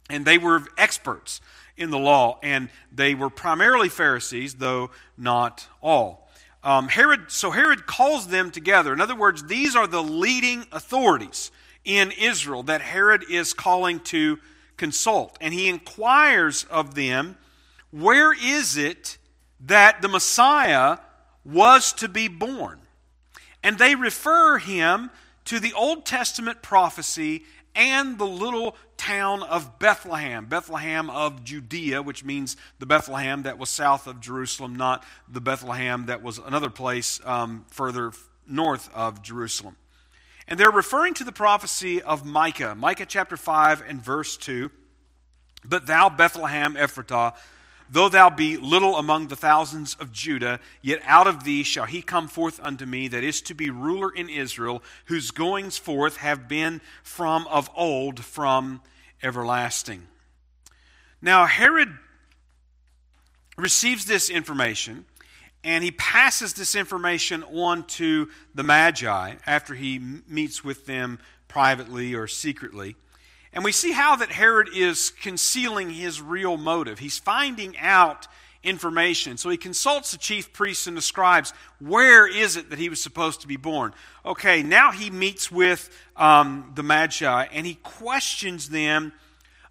And 0.08 0.24
they 0.24 0.38
were 0.38 0.62
experts 0.76 1.40
in 1.76 1.90
the 1.90 1.98
law, 1.98 2.38
and 2.42 2.68
they 2.92 3.14
were 3.14 3.30
primarily 3.30 3.88
Pharisees, 3.88 4.54
though 4.54 4.90
not 5.16 5.66
all. 5.82 6.28
Um, 6.62 6.88
Herod, 6.88 7.30
so 7.30 7.50
Herod 7.50 7.86
calls 7.86 8.28
them 8.28 8.50
together. 8.50 8.92
In 8.92 9.00
other 9.00 9.14
words, 9.14 9.44
these 9.44 9.76
are 9.76 9.86
the 9.86 10.02
leading 10.02 10.66
authorities 10.72 11.50
in 11.84 12.12
Israel 12.12 12.64
that 12.64 12.80
Herod 12.80 13.24
is 13.30 13.52
calling 13.52 14.00
to 14.00 14.38
consult. 14.76 15.38
And 15.40 15.54
he 15.54 15.68
inquires 15.68 16.64
of 16.64 16.94
them, 16.94 17.36
where 17.90 18.32
is 18.32 18.76
it 18.76 19.18
that 19.60 20.02
the 20.02 20.08
Messiah 20.08 20.98
was 21.44 21.92
to 21.94 22.08
be 22.08 22.28
born? 22.28 22.80
And 23.66 23.78
they 23.78 23.96
refer 23.96 24.58
him 24.58 25.10
to 25.46 25.58
the 25.58 25.72
Old 25.72 26.06
Testament 26.06 26.62
prophecy 26.62 27.42
and 27.74 28.16
the 28.16 28.24
little 28.24 28.76
town 28.96 29.42
of 29.42 29.80
Bethlehem, 29.80 30.46
Bethlehem 30.46 31.10
of 31.10 31.42
Judea, 31.42 32.00
which 32.00 32.24
means 32.24 32.56
the 32.78 32.86
Bethlehem 32.86 33.42
that 33.42 33.58
was 33.58 33.68
south 33.68 34.06
of 34.06 34.20
Jerusalem, 34.20 34.76
not 34.76 35.02
the 35.28 35.40
Bethlehem 35.40 36.06
that 36.06 36.22
was 36.22 36.38
another 36.38 36.70
place 36.70 37.20
um, 37.24 37.64
further 37.66 38.12
north 38.46 38.88
of 38.94 39.20
Jerusalem. 39.20 39.74
And 40.46 40.60
they're 40.60 40.70
referring 40.70 41.14
to 41.14 41.24
the 41.24 41.32
prophecy 41.32 42.00
of 42.00 42.24
Micah, 42.24 42.76
Micah 42.76 43.04
chapter 43.04 43.36
5 43.36 43.82
and 43.88 44.00
verse 44.00 44.36
2. 44.36 44.70
But 45.64 45.88
thou, 45.88 46.08
Bethlehem 46.08 46.76
Ephratah, 46.76 47.34
Though 47.88 48.08
thou 48.08 48.30
be 48.30 48.56
little 48.56 48.96
among 48.96 49.28
the 49.28 49.36
thousands 49.36 49.94
of 49.94 50.12
Judah, 50.12 50.60
yet 50.82 51.00
out 51.04 51.26
of 51.26 51.44
thee 51.44 51.62
shall 51.62 51.84
he 51.84 52.02
come 52.02 52.26
forth 52.26 52.58
unto 52.62 52.84
me 52.84 53.08
that 53.08 53.22
is 53.22 53.40
to 53.42 53.54
be 53.54 53.70
ruler 53.70 54.10
in 54.10 54.28
Israel, 54.28 54.82
whose 55.06 55.30
goings 55.30 55.78
forth 55.78 56.16
have 56.16 56.48
been 56.48 56.80
from 57.02 57.46
of 57.46 57.70
old, 57.76 58.24
from 58.24 58.82
everlasting. 59.22 60.08
Now, 61.22 61.46
Herod 61.46 61.96
receives 63.56 64.04
this 64.04 64.28
information 64.28 65.06
and 65.64 65.82
he 65.82 65.90
passes 65.90 66.54
this 66.54 66.76
information 66.76 67.42
on 67.42 67.84
to 67.84 68.28
the 68.54 68.62
Magi 68.62 69.34
after 69.46 69.74
he 69.74 69.98
meets 70.28 70.62
with 70.62 70.86
them 70.86 71.18
privately 71.48 72.14
or 72.14 72.28
secretly. 72.28 72.94
And 73.56 73.64
we 73.64 73.72
see 73.72 73.92
how 73.92 74.16
that 74.16 74.30
Herod 74.30 74.68
is 74.74 75.08
concealing 75.22 75.88
his 75.88 76.20
real 76.20 76.58
motive. 76.58 76.98
He's 76.98 77.18
finding 77.18 77.74
out 77.78 78.28
information. 78.62 79.38
So 79.38 79.48
he 79.48 79.56
consults 79.56 80.12
the 80.12 80.18
chief 80.18 80.52
priests 80.52 80.86
and 80.86 80.94
the 80.94 81.00
scribes. 81.00 81.54
Where 81.80 82.26
is 82.28 82.58
it 82.58 82.68
that 82.68 82.78
he 82.78 82.90
was 82.90 83.00
supposed 83.00 83.40
to 83.40 83.46
be 83.46 83.56
born? 83.56 83.94
Okay, 84.26 84.62
now 84.62 84.92
he 84.92 85.08
meets 85.08 85.50
with 85.50 85.88
um, 86.18 86.70
the 86.74 86.82
Magi 86.82 87.44
and 87.44 87.66
he 87.66 87.76
questions 87.76 88.68
them 88.68 89.14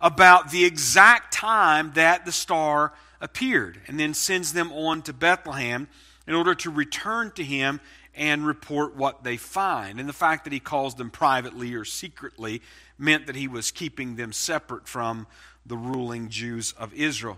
about 0.01 0.49
the 0.49 0.65
exact 0.65 1.31
time 1.31 1.91
that 1.93 2.25
the 2.25 2.31
star 2.31 2.91
appeared 3.21 3.79
and 3.85 3.99
then 3.99 4.15
sends 4.15 4.51
them 4.51 4.71
on 4.71 5.03
to 5.03 5.13
Bethlehem 5.13 5.87
in 6.25 6.33
order 6.33 6.55
to 6.55 6.71
return 6.71 7.29
to 7.35 7.43
him 7.43 7.79
and 8.15 8.47
report 8.47 8.95
what 8.95 9.23
they 9.23 9.37
find. 9.37 9.99
And 9.99 10.09
the 10.09 10.13
fact 10.13 10.45
that 10.45 10.53
he 10.53 10.59
calls 10.59 10.95
them 10.95 11.11
privately 11.11 11.75
or 11.75 11.85
secretly 11.85 12.63
meant 12.97 13.27
that 13.27 13.35
he 13.35 13.47
was 13.47 13.71
keeping 13.71 14.15
them 14.15 14.31
separate 14.31 14.87
from 14.87 15.27
the 15.65 15.77
ruling 15.77 16.29
Jews 16.29 16.73
of 16.77 16.93
Israel. 16.93 17.37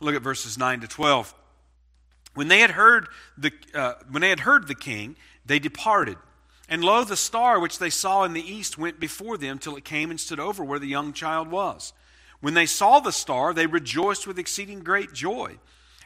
Look 0.00 0.14
at 0.14 0.22
verses 0.22 0.58
9 0.58 0.80
to 0.80 0.88
12. 0.88 1.34
When 2.34 2.48
they 2.48 2.60
had 2.60 2.72
heard 2.72 3.08
the, 3.38 3.52
uh, 3.74 3.94
when 4.10 4.22
they 4.22 4.30
had 4.30 4.40
heard 4.40 4.66
the 4.66 4.74
king, 4.74 5.16
they 5.46 5.58
departed. 5.58 6.16
And 6.68 6.82
lo, 6.82 7.04
the 7.04 7.16
star 7.16 7.60
which 7.60 7.78
they 7.78 7.90
saw 7.90 8.24
in 8.24 8.32
the 8.32 8.40
east 8.40 8.78
went 8.78 8.98
before 8.98 9.36
them 9.36 9.58
till 9.58 9.76
it 9.76 9.84
came 9.84 10.10
and 10.10 10.18
stood 10.18 10.40
over 10.40 10.64
where 10.64 10.78
the 10.78 10.86
young 10.86 11.12
child 11.12 11.50
was. 11.50 11.92
When 12.40 12.54
they 12.54 12.66
saw 12.66 13.00
the 13.00 13.12
star, 13.12 13.54
they 13.54 13.66
rejoiced 13.66 14.26
with 14.26 14.38
exceeding 14.38 14.80
great 14.80 15.12
joy. 15.12 15.58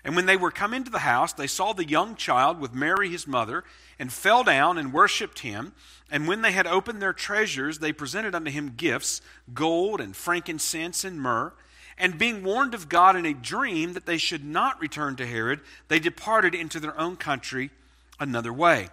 And 0.04 0.14
when 0.14 0.26
they 0.26 0.36
were 0.36 0.50
come 0.50 0.74
into 0.74 0.90
the 0.90 1.00
house, 1.00 1.32
they 1.32 1.46
saw 1.46 1.72
the 1.72 1.84
young 1.84 2.14
child 2.14 2.60
with 2.60 2.74
Mary 2.74 3.10
his 3.10 3.26
mother, 3.26 3.64
and 3.98 4.12
fell 4.12 4.44
down 4.44 4.78
and 4.78 4.92
worshipped 4.92 5.40
him. 5.40 5.72
And 6.10 6.26
when 6.26 6.42
they 6.42 6.52
had 6.52 6.66
opened 6.66 7.02
their 7.02 7.12
treasures, 7.12 7.78
they 7.78 7.92
presented 7.92 8.34
unto 8.34 8.50
him 8.50 8.74
gifts 8.76 9.20
gold 9.52 10.00
and 10.00 10.16
frankincense 10.16 11.04
and 11.04 11.20
myrrh. 11.20 11.52
And 11.98 12.16
being 12.16 12.44
warned 12.44 12.74
of 12.74 12.88
God 12.88 13.16
in 13.16 13.26
a 13.26 13.34
dream 13.34 13.94
that 13.94 14.06
they 14.06 14.18
should 14.18 14.44
not 14.44 14.80
return 14.80 15.16
to 15.16 15.26
Herod, 15.26 15.60
they 15.88 15.98
departed 15.98 16.54
into 16.54 16.78
their 16.78 16.98
own 16.98 17.16
country 17.16 17.70
another 18.20 18.52
way. 18.52 18.88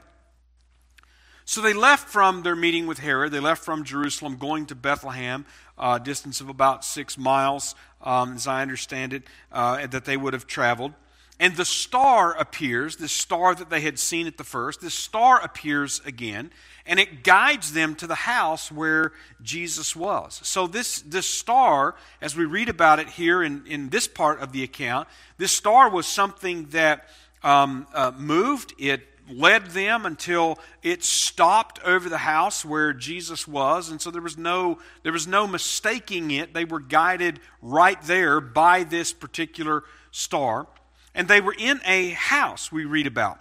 So 1.47 1.61
they 1.61 1.73
left 1.73 2.09
from 2.09 2.41
their 2.41 2.55
meeting 2.55 2.87
with 2.87 2.97
Herod. 2.97 3.31
They 3.31 3.39
left 3.39 3.63
from 3.63 3.83
Jerusalem, 3.83 4.37
going 4.37 4.65
to 4.65 4.75
Bethlehem, 4.75 5.45
a 5.77 5.99
distance 5.99 6.41
of 6.41 6.49
about 6.49 6.83
six 6.83 7.19
miles, 7.19 7.75
um, 8.01 8.33
as 8.33 8.47
I 8.47 8.63
understand 8.63 9.13
it, 9.13 9.23
uh, 9.51 9.85
that 9.85 10.05
they 10.05 10.17
would 10.17 10.33
have 10.33 10.47
traveled. 10.47 10.93
And 11.37 11.55
the 11.57 11.65
star 11.65 12.33
appears, 12.33 12.95
the 12.95 13.09
star 13.09 13.55
that 13.55 13.69
they 13.69 13.81
had 13.81 13.99
seen 13.99 14.25
at 14.25 14.37
the 14.37 14.45
first, 14.45 14.79
this 14.79 14.93
star 14.93 15.41
appears 15.41 16.01
again, 16.05 16.49
and 16.85 16.97
it 16.97 17.23
guides 17.23 17.73
them 17.73 17.95
to 17.95 18.07
the 18.07 18.15
house 18.15 18.71
where 18.71 19.11
Jesus 19.41 19.97
was. 19.97 20.39
So, 20.43 20.65
this, 20.65 21.01
this 21.01 21.27
star, 21.27 21.95
as 22.21 22.37
we 22.37 22.45
read 22.45 22.69
about 22.69 22.99
it 22.99 23.09
here 23.09 23.43
in, 23.43 23.67
in 23.67 23.89
this 23.89 24.07
part 24.07 24.39
of 24.39 24.53
the 24.53 24.63
account, 24.63 25.09
this 25.37 25.51
star 25.51 25.89
was 25.89 26.07
something 26.07 26.67
that 26.67 27.09
um, 27.43 27.85
uh, 27.93 28.13
moved. 28.17 28.73
It 28.79 29.01
led 29.29 29.67
them 29.67 30.05
until 30.05 30.57
it 30.83 31.03
stopped 31.03 31.79
over 31.83 32.07
the 32.07 32.19
house 32.19 32.63
where 32.63 32.93
Jesus 32.93 33.47
was 33.47 33.89
and 33.89 33.99
so 33.99 34.11
there 34.11 34.21
was 34.21 34.37
no 34.37 34.77
there 35.01 35.11
was 35.11 35.25
no 35.25 35.47
mistaking 35.47 36.29
it 36.29 36.53
they 36.53 36.63
were 36.63 36.79
guided 36.79 37.39
right 37.59 37.99
there 38.03 38.39
by 38.39 38.83
this 38.83 39.13
particular 39.13 39.83
star 40.11 40.67
and 41.15 41.27
they 41.27 41.41
were 41.41 41.55
in 41.57 41.81
a 41.85 42.09
house 42.09 42.71
we 42.71 42.85
read 42.85 43.07
about. 43.07 43.39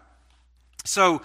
So 0.85 1.23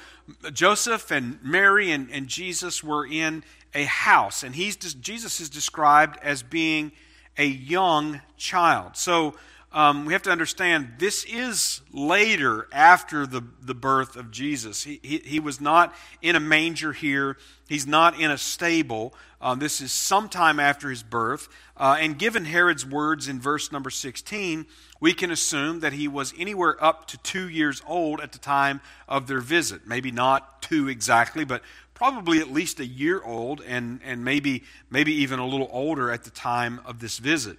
Joseph 0.52 1.12
and 1.12 1.40
Mary 1.44 1.92
and, 1.92 2.10
and 2.12 2.28
Jesus 2.28 2.84
were 2.84 3.06
in 3.06 3.44
a 3.74 3.84
house, 3.84 4.44
and 4.44 4.56
he's 4.56 4.76
Jesus 4.76 5.40
is 5.40 5.50
described 5.50 6.18
as 6.22 6.44
being 6.44 6.92
a 7.38 7.46
young 7.46 8.22
child. 8.38 8.98
So 8.98 9.36
um, 9.72 10.06
we 10.06 10.14
have 10.14 10.24
to 10.24 10.32
understand 10.32 10.94
this 10.98 11.24
is 11.26 11.82
later 11.94 12.68
after 12.72 13.28
the, 13.28 13.44
the 13.62 13.76
birth 13.76 14.16
of 14.16 14.32
Jesus. 14.32 14.84
He, 14.84 15.00
he, 15.04 15.20
he 15.20 15.40
was 15.40 15.62
not 15.62 15.94
in 16.22 16.36
a 16.36 16.40
manger 16.40 16.92
here, 16.92 17.38
he's 17.68 17.86
not 17.86 18.20
in 18.20 18.32
a 18.32 18.38
stable. 18.38 19.14
Uh, 19.42 19.56
this 19.56 19.80
is 19.80 19.92
sometime 19.92 20.60
after 20.60 20.90
his 20.90 21.02
birth. 21.04 21.48
Uh, 21.78 21.98
and 22.00 22.18
given 22.18 22.46
Herod's 22.46 22.86
words 22.86 23.30
in 23.30 23.40
verse 23.40 23.72
number 23.72 23.90
16, 23.90 24.66
we 25.00 25.14
can 25.14 25.32
assume 25.32 25.80
that 25.80 25.94
he 25.94 26.10
was 26.10 26.34
anywhere 26.38 26.84
up 26.84 27.08
to 27.08 27.18
two 27.20 27.48
years 27.48 27.82
old 27.88 28.20
at 28.20 28.34
the 28.34 28.40
time 28.40 28.82
of 29.08 29.28
their 29.28 29.40
visit. 29.40 29.88
Maybe 29.88 30.12
not 30.12 30.62
two 30.62 30.90
exactly, 30.90 31.46
but 31.46 31.62
probably 31.94 32.40
at 32.40 32.52
least 32.52 32.80
a 32.80 32.86
year 32.86 33.22
old 33.24 33.62
and, 33.62 34.02
and 34.04 34.26
maybe, 34.26 34.64
maybe 34.90 35.14
even 35.14 35.40
a 35.40 35.46
little 35.46 35.70
older 35.72 36.12
at 36.12 36.24
the 36.24 36.32
time 36.32 36.82
of 36.86 37.00
this 37.00 37.18
visit. 37.18 37.58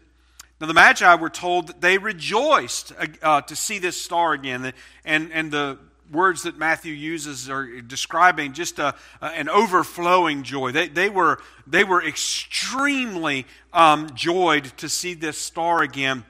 Now, 0.60 0.66
the 0.66 0.74
Magi 0.74 1.14
were 1.14 1.30
told 1.30 1.68
that 1.68 1.80
they 1.80 1.96
rejoiced 1.96 2.92
uh, 2.98 3.06
uh, 3.22 3.40
to 3.42 3.56
see 3.56 3.78
this 3.78 4.00
star 4.00 4.34
again. 4.34 4.74
And, 5.06 5.32
and 5.32 5.50
the 5.50 5.78
words 6.12 6.42
that 6.42 6.58
Matthew 6.58 6.92
uses 6.92 7.48
are 7.48 7.80
describing 7.80 8.52
just 8.52 8.78
a, 8.78 8.94
an 9.22 9.48
overflowing 9.48 10.42
joy. 10.42 10.72
They, 10.72 10.88
they, 10.88 11.08
were, 11.08 11.40
they 11.66 11.84
were 11.84 12.04
extremely 12.04 13.46
um, 13.72 14.10
joyed 14.14 14.64
to 14.78 14.88
see 14.88 15.14
this 15.14 15.38
star 15.38 15.82
again 15.82 16.24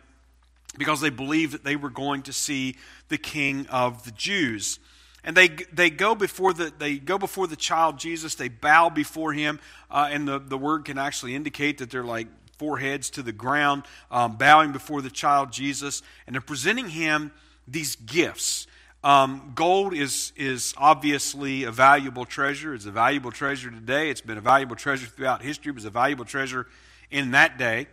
because 0.78 1.00
they 1.00 1.10
believed 1.10 1.52
that 1.52 1.64
they 1.64 1.76
were 1.76 1.90
going 1.90 2.22
to 2.22 2.32
see 2.32 2.76
the 3.08 3.18
King 3.18 3.66
of 3.66 4.04
the 4.04 4.12
Jews. 4.12 4.78
And 5.24 5.36
they, 5.36 5.48
they, 5.72 5.90
go 5.90 6.14
before 6.14 6.54
the, 6.54 6.72
they 6.78 6.98
go 6.98 7.18
before 7.18 7.46
the 7.46 7.56
child 7.56 7.98
Jesus, 7.98 8.36
they 8.36 8.48
bow 8.48 8.88
before 8.88 9.32
him, 9.32 9.60
uh, 9.90 10.08
and 10.10 10.26
the, 10.26 10.38
the 10.38 10.56
word 10.56 10.84
can 10.84 10.96
actually 10.96 11.34
indicate 11.34 11.78
that 11.78 11.90
they're 11.90 12.04
like 12.04 12.28
foreheads 12.60 13.08
to 13.08 13.22
the 13.22 13.32
ground, 13.32 13.84
um, 14.10 14.36
bowing 14.36 14.70
before 14.70 15.00
the 15.00 15.08
child 15.08 15.50
Jesus, 15.50 16.02
and 16.26 16.34
they're 16.34 16.42
presenting 16.42 16.90
him 16.90 17.32
these 17.66 17.96
gifts. 17.96 18.66
Um, 19.02 19.52
gold 19.54 19.94
is, 19.94 20.34
is 20.36 20.74
obviously 20.76 21.64
a 21.64 21.70
valuable 21.70 22.26
treasure. 22.26 22.74
It's 22.74 22.84
a 22.84 22.90
valuable 22.90 23.32
treasure 23.32 23.70
today. 23.70 24.10
It's 24.10 24.20
been 24.20 24.36
a 24.36 24.42
valuable 24.42 24.76
treasure 24.76 25.06
throughout 25.06 25.40
history. 25.40 25.70
It 25.70 25.74
was 25.74 25.86
a 25.86 25.90
valuable 25.90 26.26
treasure 26.26 26.66
in 27.10 27.30
that 27.30 27.56
day. 27.56 27.86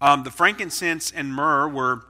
Um, 0.00 0.24
the 0.24 0.32
frankincense 0.32 1.12
and 1.12 1.32
myrrh 1.32 1.68
were 1.68 2.02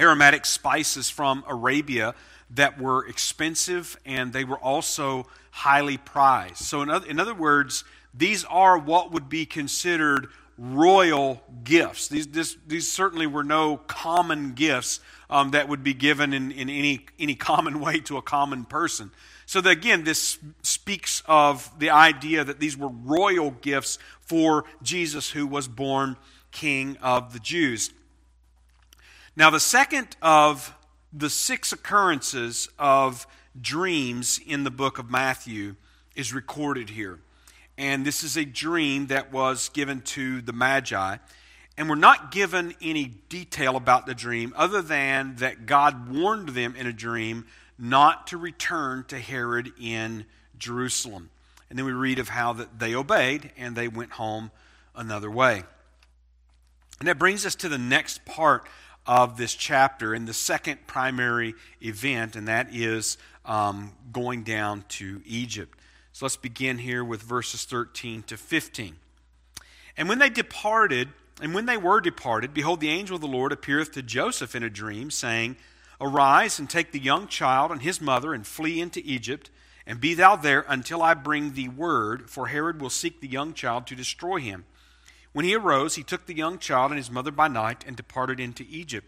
aromatic 0.00 0.46
spices 0.46 1.10
from 1.10 1.44
Arabia 1.46 2.14
that 2.54 2.80
were 2.80 3.06
expensive 3.06 3.98
and 4.06 4.32
they 4.32 4.44
were 4.44 4.58
also 4.58 5.26
highly 5.50 5.98
prized. 5.98 6.64
So, 6.64 6.80
in 6.80 6.88
other, 6.88 7.06
in 7.06 7.20
other 7.20 7.34
words, 7.34 7.84
these 8.14 8.44
are 8.46 8.78
what 8.78 9.12
would 9.12 9.28
be 9.28 9.44
considered 9.44 10.28
royal 10.58 11.42
gifts. 11.64 12.08
These, 12.08 12.26
this, 12.28 12.56
these 12.66 12.90
certainly 12.90 13.26
were 13.26 13.44
no 13.44 13.76
common 13.76 14.52
gifts 14.52 15.00
um, 15.30 15.52
that 15.52 15.68
would 15.68 15.84
be 15.84 15.94
given 15.94 16.32
in, 16.32 16.50
in 16.50 16.68
any, 16.68 17.06
any 17.18 17.34
common 17.34 17.80
way 17.80 18.00
to 18.00 18.16
a 18.16 18.22
common 18.22 18.64
person. 18.64 19.10
So, 19.46 19.60
that, 19.62 19.70
again, 19.70 20.04
this 20.04 20.38
speaks 20.62 21.22
of 21.26 21.70
the 21.78 21.90
idea 21.90 22.44
that 22.44 22.60
these 22.60 22.76
were 22.76 22.88
royal 22.88 23.52
gifts 23.52 23.98
for 24.20 24.64
Jesus, 24.82 25.30
who 25.30 25.46
was 25.46 25.68
born 25.68 26.16
King 26.50 26.98
of 27.00 27.32
the 27.32 27.38
Jews. 27.38 27.92
Now, 29.36 29.50
the 29.50 29.60
second 29.60 30.16
of 30.20 30.74
the 31.12 31.30
six 31.30 31.72
occurrences 31.72 32.68
of 32.78 33.26
dreams 33.58 34.40
in 34.44 34.64
the 34.64 34.70
book 34.70 34.98
of 34.98 35.10
Matthew 35.10 35.76
is 36.14 36.32
recorded 36.34 36.90
here. 36.90 37.20
And 37.78 38.04
this 38.04 38.24
is 38.24 38.36
a 38.36 38.44
dream 38.44 39.06
that 39.06 39.32
was 39.32 39.68
given 39.68 40.00
to 40.00 40.42
the 40.42 40.52
Magi. 40.52 41.16
And 41.76 41.88
we're 41.88 41.94
not 41.94 42.32
given 42.32 42.74
any 42.82 43.04
detail 43.28 43.76
about 43.76 44.04
the 44.04 44.14
dream 44.14 44.52
other 44.56 44.82
than 44.82 45.36
that 45.36 45.64
God 45.64 46.10
warned 46.10 46.50
them 46.50 46.74
in 46.74 46.88
a 46.88 46.92
dream 46.92 47.46
not 47.78 48.26
to 48.26 48.36
return 48.36 49.04
to 49.04 49.18
Herod 49.20 49.70
in 49.80 50.26
Jerusalem. 50.58 51.30
And 51.70 51.78
then 51.78 51.86
we 51.86 51.92
read 51.92 52.18
of 52.18 52.30
how 52.30 52.52
that 52.54 52.80
they 52.80 52.96
obeyed 52.96 53.52
and 53.56 53.76
they 53.76 53.86
went 53.86 54.10
home 54.12 54.50
another 54.96 55.30
way. 55.30 55.62
And 56.98 57.06
that 57.06 57.18
brings 57.18 57.46
us 57.46 57.54
to 57.56 57.68
the 57.68 57.78
next 57.78 58.24
part 58.24 58.66
of 59.06 59.36
this 59.36 59.54
chapter 59.54 60.14
and 60.14 60.26
the 60.26 60.34
second 60.34 60.88
primary 60.88 61.54
event, 61.80 62.34
and 62.34 62.48
that 62.48 62.74
is 62.74 63.18
um, 63.44 63.92
going 64.10 64.42
down 64.42 64.84
to 64.88 65.22
Egypt. 65.24 65.77
So 66.18 66.26
let's 66.26 66.36
begin 66.36 66.78
here 66.78 67.04
with 67.04 67.22
verses 67.22 67.62
13 67.62 68.24
to 68.24 68.36
15. 68.36 68.96
And 69.96 70.08
when 70.08 70.18
they 70.18 70.28
departed, 70.28 71.10
and 71.40 71.54
when 71.54 71.66
they 71.66 71.76
were 71.76 72.00
departed, 72.00 72.52
behold, 72.52 72.80
the 72.80 72.88
angel 72.88 73.14
of 73.14 73.20
the 73.20 73.28
Lord 73.28 73.52
appeareth 73.52 73.92
to 73.92 74.02
Joseph 74.02 74.56
in 74.56 74.64
a 74.64 74.68
dream, 74.68 75.12
saying, 75.12 75.54
Arise 76.00 76.58
and 76.58 76.68
take 76.68 76.90
the 76.90 76.98
young 76.98 77.28
child 77.28 77.70
and 77.70 77.82
his 77.82 78.00
mother 78.00 78.34
and 78.34 78.44
flee 78.44 78.80
into 78.80 79.00
Egypt, 79.04 79.48
and 79.86 80.00
be 80.00 80.12
thou 80.12 80.34
there 80.34 80.64
until 80.66 81.04
I 81.04 81.14
bring 81.14 81.52
thee 81.52 81.68
word, 81.68 82.28
for 82.28 82.48
Herod 82.48 82.80
will 82.80 82.90
seek 82.90 83.20
the 83.20 83.28
young 83.28 83.54
child 83.54 83.86
to 83.86 83.94
destroy 83.94 84.40
him. 84.40 84.64
When 85.32 85.44
he 85.44 85.54
arose, 85.54 85.94
he 85.94 86.02
took 86.02 86.26
the 86.26 86.36
young 86.36 86.58
child 86.58 86.90
and 86.90 86.98
his 86.98 87.12
mother 87.12 87.30
by 87.30 87.46
night 87.46 87.84
and 87.86 87.94
departed 87.94 88.40
into 88.40 88.66
Egypt 88.68 89.06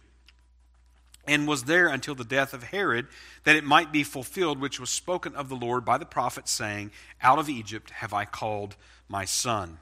and 1.31 1.47
was 1.47 1.63
there 1.63 1.87
until 1.87 2.17
the 2.17 2.25
death 2.25 2.53
of 2.53 2.65
Herod, 2.65 3.07
that 3.45 3.55
it 3.55 3.63
might 3.63 3.93
be 3.93 4.03
fulfilled 4.03 4.61
which 4.61 4.81
was 4.81 4.91
spoken 4.91 5.37
of 5.37 5.49
the 5.49 5.55
Lord 5.55 5.85
by 5.85 5.97
the 5.97 6.05
prophet, 6.05 6.49
saying, 6.49 6.91
Out 7.23 7.39
of 7.39 7.49
Egypt 7.49 7.91
have 7.91 8.13
I 8.13 8.25
called 8.25 8.75
my 9.09 9.25
son. 9.25 9.79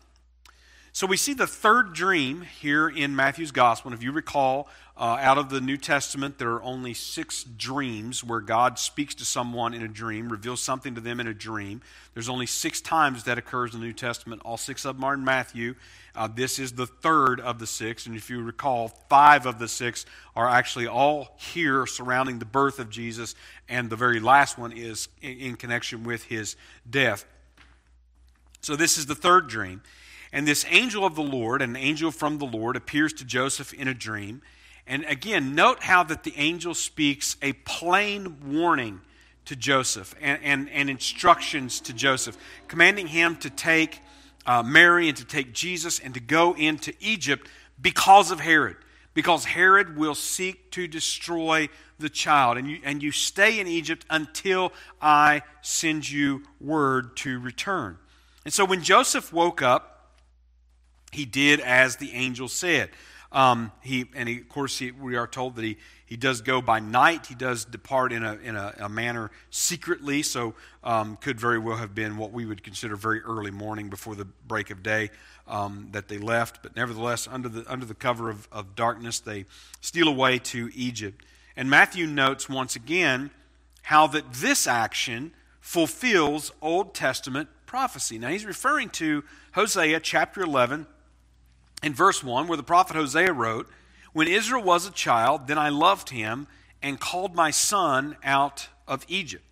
So 0.92 1.06
we 1.06 1.16
see 1.16 1.32
the 1.32 1.46
third 1.46 1.94
dream 1.94 2.42
here 2.42 2.86
in 2.86 3.16
Matthew's 3.16 3.50
gospel. 3.50 3.90
And 3.90 3.98
if 3.98 4.04
you 4.04 4.12
recall, 4.12 4.68
uh, 4.94 5.16
out 5.20 5.38
of 5.38 5.48
the 5.48 5.60
New 5.60 5.78
Testament, 5.78 6.38
there 6.38 6.50
are 6.50 6.62
only 6.62 6.92
six 6.92 7.44
dreams 7.44 8.22
where 8.22 8.40
God 8.40 8.78
speaks 8.78 9.14
to 9.14 9.24
someone 9.24 9.72
in 9.72 9.82
a 9.82 9.88
dream, 9.88 10.28
reveals 10.28 10.60
something 10.60 10.96
to 10.96 11.00
them 11.00 11.18
in 11.18 11.28
a 11.28 11.34
dream. 11.34 11.80
There's 12.12 12.28
only 12.28 12.46
six 12.46 12.80
times 12.82 13.24
that 13.24 13.38
occurs 13.38 13.72
in 13.72 13.80
the 13.80 13.86
New 13.86 13.92
Testament. 13.94 14.42
All 14.44 14.56
six 14.58 14.84
of 14.84 14.96
them 14.96 15.04
are 15.04 15.14
in 15.14 15.24
Matthew. 15.24 15.76
Uh, 16.18 16.26
this 16.26 16.58
is 16.58 16.72
the 16.72 16.86
third 16.86 17.38
of 17.38 17.60
the 17.60 17.66
six. 17.66 18.06
And 18.06 18.16
if 18.16 18.28
you 18.28 18.42
recall, 18.42 18.88
five 19.08 19.46
of 19.46 19.60
the 19.60 19.68
six 19.68 20.04
are 20.34 20.48
actually 20.48 20.88
all 20.88 21.36
here 21.38 21.86
surrounding 21.86 22.40
the 22.40 22.44
birth 22.44 22.80
of 22.80 22.90
Jesus, 22.90 23.36
and 23.68 23.88
the 23.88 23.94
very 23.94 24.18
last 24.18 24.58
one 24.58 24.72
is 24.72 25.06
in, 25.22 25.38
in 25.38 25.54
connection 25.54 26.02
with 26.02 26.24
his 26.24 26.56
death. 26.90 27.24
So 28.62 28.74
this 28.74 28.98
is 28.98 29.06
the 29.06 29.14
third 29.14 29.46
dream. 29.46 29.80
And 30.32 30.46
this 30.46 30.66
angel 30.68 31.04
of 31.04 31.14
the 31.14 31.22
Lord, 31.22 31.62
an 31.62 31.76
angel 31.76 32.10
from 32.10 32.38
the 32.38 32.46
Lord, 32.46 32.74
appears 32.74 33.12
to 33.14 33.24
Joseph 33.24 33.72
in 33.72 33.86
a 33.86 33.94
dream. 33.94 34.42
And 34.88 35.04
again, 35.04 35.54
note 35.54 35.84
how 35.84 36.02
that 36.02 36.24
the 36.24 36.34
angel 36.36 36.74
speaks 36.74 37.36
a 37.42 37.52
plain 37.52 38.38
warning 38.44 39.02
to 39.44 39.54
Joseph 39.54 40.16
and, 40.20 40.40
and, 40.42 40.68
and 40.70 40.90
instructions 40.90 41.80
to 41.82 41.92
Joseph, 41.92 42.36
commanding 42.66 43.06
him 43.06 43.36
to 43.36 43.50
take 43.50 44.00
uh, 44.48 44.62
Mary 44.62 45.08
and 45.08 45.16
to 45.18 45.26
take 45.26 45.52
Jesus 45.52 46.00
and 46.00 46.14
to 46.14 46.20
go 46.20 46.54
into 46.54 46.94
Egypt 47.00 47.46
because 47.80 48.30
of 48.30 48.40
Herod. 48.40 48.76
Because 49.12 49.44
Herod 49.44 49.96
will 49.96 50.14
seek 50.14 50.70
to 50.72 50.88
destroy 50.88 51.68
the 51.98 52.08
child. 52.08 52.56
And 52.56 52.68
you, 52.68 52.80
and 52.82 53.02
you 53.02 53.12
stay 53.12 53.60
in 53.60 53.66
Egypt 53.66 54.06
until 54.08 54.72
I 55.02 55.42
send 55.60 56.08
you 56.08 56.44
word 56.60 57.16
to 57.18 57.38
return. 57.38 57.98
And 58.44 58.54
so 58.54 58.64
when 58.64 58.82
Joseph 58.82 59.32
woke 59.32 59.60
up, 59.60 60.14
he 61.12 61.26
did 61.26 61.60
as 61.60 61.96
the 61.96 62.12
angel 62.12 62.48
said. 62.48 62.90
Um, 63.30 63.72
he, 63.82 64.06
and 64.14 64.28
he, 64.28 64.38
of 64.38 64.48
course, 64.48 64.78
he, 64.78 64.90
we 64.90 65.16
are 65.16 65.26
told 65.26 65.56
that 65.56 65.64
he, 65.64 65.76
he 66.06 66.16
does 66.16 66.40
go 66.40 66.62
by 66.62 66.80
night. 66.80 67.26
He 67.26 67.34
does 67.34 67.64
depart 67.66 68.12
in 68.12 68.24
a, 68.24 68.36
in 68.36 68.56
a, 68.56 68.74
a 68.78 68.88
manner 68.88 69.30
secretly, 69.50 70.22
so 70.22 70.54
um, 70.82 71.16
could 71.16 71.38
very 71.38 71.58
well 71.58 71.76
have 71.76 71.94
been 71.94 72.16
what 72.16 72.32
we 72.32 72.46
would 72.46 72.62
consider 72.62 72.96
very 72.96 73.20
early 73.20 73.50
morning 73.50 73.90
before 73.90 74.14
the 74.14 74.24
break 74.24 74.70
of 74.70 74.82
day 74.82 75.10
um, 75.46 75.88
that 75.92 76.08
they 76.08 76.18
left. 76.18 76.62
But 76.62 76.74
nevertheless, 76.74 77.28
under 77.30 77.50
the, 77.50 77.70
under 77.70 77.84
the 77.84 77.94
cover 77.94 78.30
of, 78.30 78.48
of 78.50 78.74
darkness, 78.74 79.20
they 79.20 79.44
steal 79.80 80.08
away 80.08 80.38
to 80.38 80.70
Egypt. 80.74 81.24
And 81.54 81.68
Matthew 81.68 82.06
notes 82.06 82.48
once 82.48 82.76
again 82.76 83.30
how 83.82 84.06
that 84.06 84.32
this 84.32 84.66
action 84.66 85.32
fulfills 85.60 86.50
Old 86.62 86.94
Testament 86.94 87.48
prophecy. 87.66 88.18
Now, 88.18 88.28
he's 88.28 88.46
referring 88.46 88.88
to 88.90 89.22
Hosea 89.52 90.00
chapter 90.00 90.40
11 90.40 90.86
in 91.82 91.94
verse 91.94 92.22
1, 92.22 92.48
where 92.48 92.56
the 92.56 92.62
prophet 92.62 92.96
Hosea 92.96 93.32
wrote, 93.32 93.68
When 94.12 94.28
Israel 94.28 94.62
was 94.62 94.86
a 94.86 94.90
child, 94.90 95.46
then 95.46 95.58
I 95.58 95.68
loved 95.68 96.10
him 96.10 96.46
and 96.82 97.00
called 97.00 97.34
my 97.34 97.50
son 97.50 98.16
out 98.22 98.68
of 98.86 99.04
Egypt. 99.08 99.44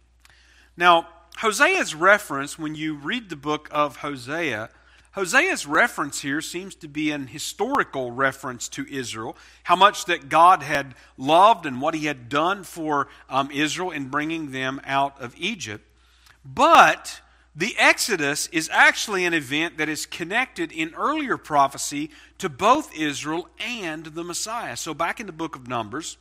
Now, 0.76 1.08
Hosea's 1.38 1.94
reference, 1.94 2.58
when 2.58 2.74
you 2.74 2.94
read 2.94 3.28
the 3.28 3.36
book 3.36 3.68
of 3.70 3.98
Hosea, 3.98 4.70
Hosea's 5.12 5.66
reference 5.66 6.20
here 6.20 6.42
seems 6.42 6.74
to 6.76 6.88
be 6.88 7.10
an 7.10 7.28
historical 7.28 8.10
reference 8.10 8.68
to 8.68 8.86
Israel, 8.86 9.36
how 9.62 9.76
much 9.76 10.04
that 10.06 10.28
God 10.28 10.62
had 10.62 10.94
loved 11.16 11.64
and 11.64 11.80
what 11.80 11.94
he 11.94 12.06
had 12.06 12.28
done 12.28 12.64
for 12.64 13.08
um, 13.30 13.50
Israel 13.50 13.90
in 13.90 14.08
bringing 14.08 14.50
them 14.50 14.80
out 14.84 15.20
of 15.20 15.34
Egypt. 15.38 15.84
But 16.44 17.20
the 17.56 17.74
Exodus 17.78 18.48
is 18.48 18.68
actually 18.70 19.24
an 19.24 19.32
event 19.32 19.78
that 19.78 19.88
is 19.88 20.04
connected 20.04 20.70
in 20.70 20.92
earlier 20.94 21.38
prophecy 21.38 22.10
to 22.36 22.50
both 22.50 22.94
Israel 22.94 23.48
and 23.58 24.04
the 24.04 24.22
Messiah. 24.22 24.76
So, 24.76 24.92
back 24.92 25.20
in 25.20 25.26
the 25.26 25.32
book 25.32 25.56
of 25.56 25.66
Numbers, 25.66 26.18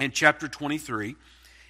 in 0.00 0.10
chapter 0.10 0.48
23 0.48 1.14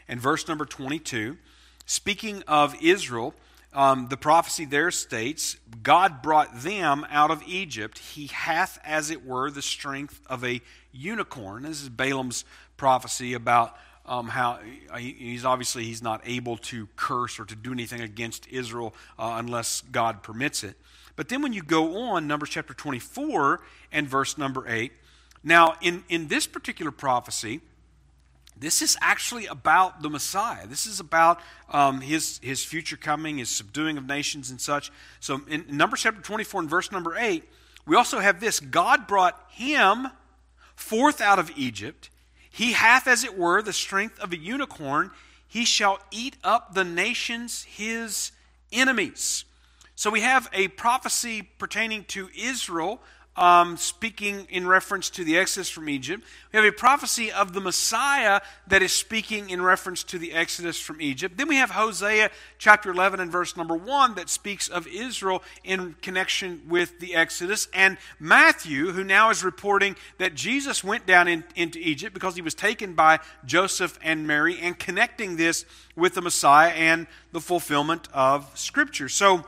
and 0.09 0.19
verse 0.19 0.49
number 0.49 0.65
22, 0.65 1.37
speaking 1.85 2.43
of 2.49 2.75
Israel, 2.83 3.35
um, 3.75 4.09
the 4.09 4.17
prophecy 4.17 4.65
there 4.65 4.91
states 4.91 5.59
God 5.83 6.23
brought 6.23 6.63
them 6.63 7.07
out 7.11 7.31
of 7.31 7.43
Egypt. 7.47 7.99
He 7.99 8.29
hath, 8.29 8.79
as 8.83 9.11
it 9.11 9.27
were, 9.27 9.51
the 9.51 9.61
strength 9.61 10.23
of 10.27 10.43
a 10.43 10.63
unicorn. 10.91 11.65
This 11.65 11.83
is 11.83 11.91
Balaam's 11.91 12.47
prophecy 12.79 13.35
about 13.35 13.77
um, 14.09 14.29
how 14.29 14.59
he's 14.99 15.45
obviously 15.45 15.85
he's 15.85 16.03
not 16.03 16.23
able 16.25 16.57
to 16.57 16.89
curse 16.97 17.39
or 17.39 17.45
to 17.45 17.55
do 17.55 17.73
anything 17.73 18.01
against 18.01 18.49
Israel 18.49 18.95
uh, 19.19 19.35
unless 19.37 19.83
God 19.93 20.23
permits 20.23 20.65
it. 20.65 20.77
But 21.15 21.29
then 21.29 21.43
when 21.43 21.53
you 21.53 21.63
go 21.63 22.03
on, 22.03 22.27
Numbers 22.27 22.49
chapter 22.51 22.75
24 22.75 23.61
and 23.93 24.09
verse 24.09 24.39
number 24.39 24.65
8, 24.67 24.93
now 25.45 25.75
in, 25.81 26.05
in 26.09 26.29
this 26.29 26.47
particular 26.47 26.91
prophecy, 26.91 27.61
this 28.57 28.83
is 28.83 28.97
actually 29.01 29.47
about 29.47 30.03
the 30.03 30.11
Messiah. 30.11 30.67
This 30.67 30.87
is 30.87 31.01
about 31.01 31.41
um, 31.71 32.01
his, 32.01 32.41
his 32.43 32.65
future 32.65 32.97
coming, 32.97 33.39
his 33.39 33.49
subduing 33.49 33.99
of 33.99 34.07
nations 34.07 34.51
and 34.51 34.61
such. 34.61 34.91
So 35.21 35.41
in 35.49 35.65
Numbers 35.69 36.03
chapter 36.03 36.21
24 36.21 36.63
and 36.63 36.71
verse 36.71 36.91
number 36.91 37.17
8, 37.17 37.45
we 37.87 37.97
also 37.97 38.19
have 38.19 38.41
this 38.41 38.59
God 38.59 39.07
brought 39.07 39.41
him 39.51 40.09
forth 40.75 41.21
out 41.21 41.39
of 41.39 41.51
Egypt 41.57 42.11
he 42.51 42.73
hath, 42.73 43.07
as 43.07 43.25
it 43.25 43.37
were, 43.37 43.63
the 43.63 43.73
strength 43.73 44.19
of 44.21 44.33
a 44.33 44.39
unicorn. 44.39 45.11
He 45.47 45.65
shall 45.65 45.99
eat 46.11 46.37
up 46.45 46.75
the 46.75 46.85
nations, 46.85 47.65
his 47.65 48.33
enemies. 48.73 49.45
So 49.95 50.11
we 50.11 50.21
have 50.21 50.49
a 50.53 50.69
prophecy 50.69 51.43
pertaining 51.43 52.05
to 52.05 52.29
Israel 52.37 53.01
um, 53.39 53.77
speaking 53.77 54.47
in 54.51 54.67
reference 54.67 55.09
to 55.11 55.23
the 55.23 55.39
exodus 55.39 55.71
from 55.71 55.89
Egypt. 55.89 56.25
We 56.53 56.57
have 56.57 56.67
a 56.67 56.73
prophecy 56.73 57.31
of 57.31 57.53
the 57.53 57.61
Messiah 57.61 58.41
that 58.67 58.83
is 58.83 58.93
speaking 58.93 59.49
in 59.49 59.63
reference 59.63 60.03
to 60.05 60.19
the 60.19 60.33
exodus 60.33 60.79
from 60.81 61.01
Egypt. 61.01 61.39
Then 61.39 61.47
we 61.47 61.57
have 61.57 61.71
Hosea 61.71 62.31
chapter 62.59 62.91
11 62.91 63.21
and 63.21 63.31
verse 63.31 63.57
number 63.57 63.77
1 63.77 64.17
that 64.17 64.29
speaks 64.29 64.69
of 64.69 64.89
Israel 64.89 65.43
in 65.63 65.95
connection 66.03 66.63
with 66.69 66.99
the 66.99 67.15
exodus. 67.15 67.69
And 67.73 67.97
Matthew, 68.19 68.91
who 68.91 69.05
now 69.05 69.31
is 69.31 69.45
reporting 69.45 69.95
that 70.19 70.35
Jesus 70.35 70.83
went 70.83 71.07
down 71.07 71.29
in, 71.29 71.45
into 71.55 71.79
Egypt 71.79 72.13
because 72.13 72.35
he 72.35 72.43
was 72.43 72.55
taken 72.55 72.95
by 72.95 73.21
Joseph 73.47 74.01
and 74.03 74.27
Mary 74.27 74.59
and 74.61 74.77
connecting 74.77 75.37
this 75.37 75.65
with 75.95 76.15
the 76.15 76.23
Messiah 76.23 76.71
and 76.71 77.07
the 77.31 77.41
fulfillment 77.41 78.09
of 78.13 78.51
Scripture. 78.59 79.09
So 79.09 79.45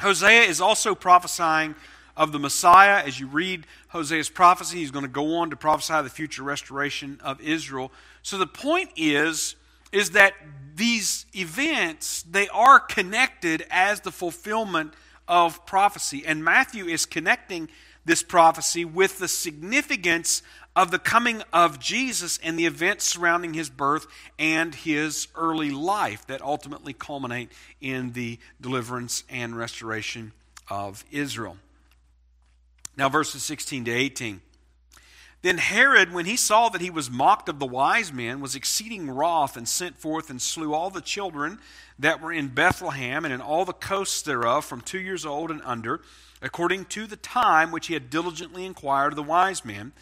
Hosea 0.00 0.42
is 0.42 0.60
also 0.60 0.94
prophesying 0.94 1.74
of 2.16 2.32
the 2.32 2.38
Messiah. 2.38 3.02
As 3.04 3.18
you 3.18 3.26
read 3.26 3.66
Hosea's 3.88 4.28
prophecy, 4.28 4.78
he's 4.78 4.90
going 4.90 5.04
to 5.04 5.10
go 5.10 5.36
on 5.36 5.50
to 5.50 5.56
prophesy 5.56 6.02
the 6.02 6.10
future 6.10 6.42
restoration 6.42 7.20
of 7.22 7.40
Israel. 7.40 7.92
So 8.22 8.38
the 8.38 8.46
point 8.46 8.90
is, 8.96 9.56
is 9.92 10.10
that 10.10 10.34
these 10.74 11.26
events, 11.34 12.22
they 12.22 12.48
are 12.48 12.80
connected 12.80 13.64
as 13.70 14.00
the 14.00 14.10
fulfillment 14.10 14.94
of 15.28 15.64
prophecy. 15.66 16.24
And 16.26 16.44
Matthew 16.44 16.86
is 16.86 17.06
connecting 17.06 17.68
this 18.04 18.22
prophecy 18.22 18.84
with 18.84 19.18
the 19.18 19.28
significance 19.28 20.42
of 20.76 20.90
the 20.90 20.98
coming 20.98 21.42
of 21.52 21.78
Jesus 21.78 22.38
and 22.42 22.58
the 22.58 22.66
events 22.66 23.04
surrounding 23.04 23.54
his 23.54 23.70
birth 23.70 24.06
and 24.38 24.74
his 24.74 25.28
early 25.36 25.70
life 25.70 26.26
that 26.26 26.42
ultimately 26.42 26.92
culminate 26.92 27.50
in 27.80 28.12
the 28.12 28.38
deliverance 28.60 29.22
and 29.30 29.56
restoration 29.56 30.32
of 30.68 31.04
Israel. 31.12 31.56
Now, 32.96 33.08
verses 33.08 33.42
16 33.42 33.86
to 33.86 33.90
18. 33.90 34.40
Then 35.42 35.58
Herod, 35.58 36.12
when 36.12 36.24
he 36.24 36.36
saw 36.36 36.70
that 36.70 36.80
he 36.80 36.88
was 36.88 37.10
mocked 37.10 37.50
of 37.50 37.58
the 37.58 37.66
wise 37.66 38.10
men, 38.10 38.40
was 38.40 38.54
exceeding 38.54 39.10
wroth, 39.10 39.58
and 39.58 39.68
sent 39.68 39.98
forth 39.98 40.30
and 40.30 40.40
slew 40.40 40.72
all 40.72 40.88
the 40.88 41.02
children 41.02 41.58
that 41.98 42.22
were 42.22 42.32
in 42.32 42.48
Bethlehem 42.48 43.26
and 43.26 43.34
in 43.34 43.42
all 43.42 43.66
the 43.66 43.74
coasts 43.74 44.22
thereof, 44.22 44.64
from 44.64 44.80
two 44.80 45.00
years 45.00 45.26
old 45.26 45.50
and 45.50 45.60
under, 45.64 46.00
according 46.40 46.86
to 46.86 47.06
the 47.06 47.16
time 47.16 47.70
which 47.70 47.88
he 47.88 47.94
had 47.94 48.08
diligently 48.08 48.64
inquired 48.64 49.12
of 49.12 49.16
the 49.16 49.22
wise 49.22 49.66
men. 49.66 49.92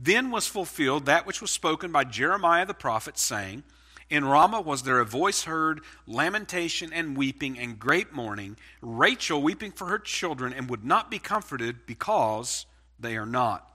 Then 0.00 0.32
was 0.32 0.48
fulfilled 0.48 1.06
that 1.06 1.26
which 1.26 1.40
was 1.40 1.52
spoken 1.52 1.92
by 1.92 2.02
Jeremiah 2.02 2.66
the 2.66 2.74
prophet, 2.74 3.18
saying, 3.18 3.62
in 4.10 4.24
Ramah 4.24 4.62
was 4.62 4.82
there 4.82 5.00
a 5.00 5.04
voice 5.04 5.44
heard, 5.44 5.82
lamentation 6.06 6.92
and 6.92 7.16
weeping 7.16 7.58
and 7.58 7.78
great 7.78 8.12
mourning, 8.12 8.56
Rachel 8.80 9.42
weeping 9.42 9.72
for 9.72 9.86
her 9.86 9.98
children 9.98 10.52
and 10.52 10.70
would 10.70 10.84
not 10.84 11.10
be 11.10 11.18
comforted 11.18 11.86
because 11.86 12.66
they 12.98 13.16
are 13.16 13.26
not. 13.26 13.70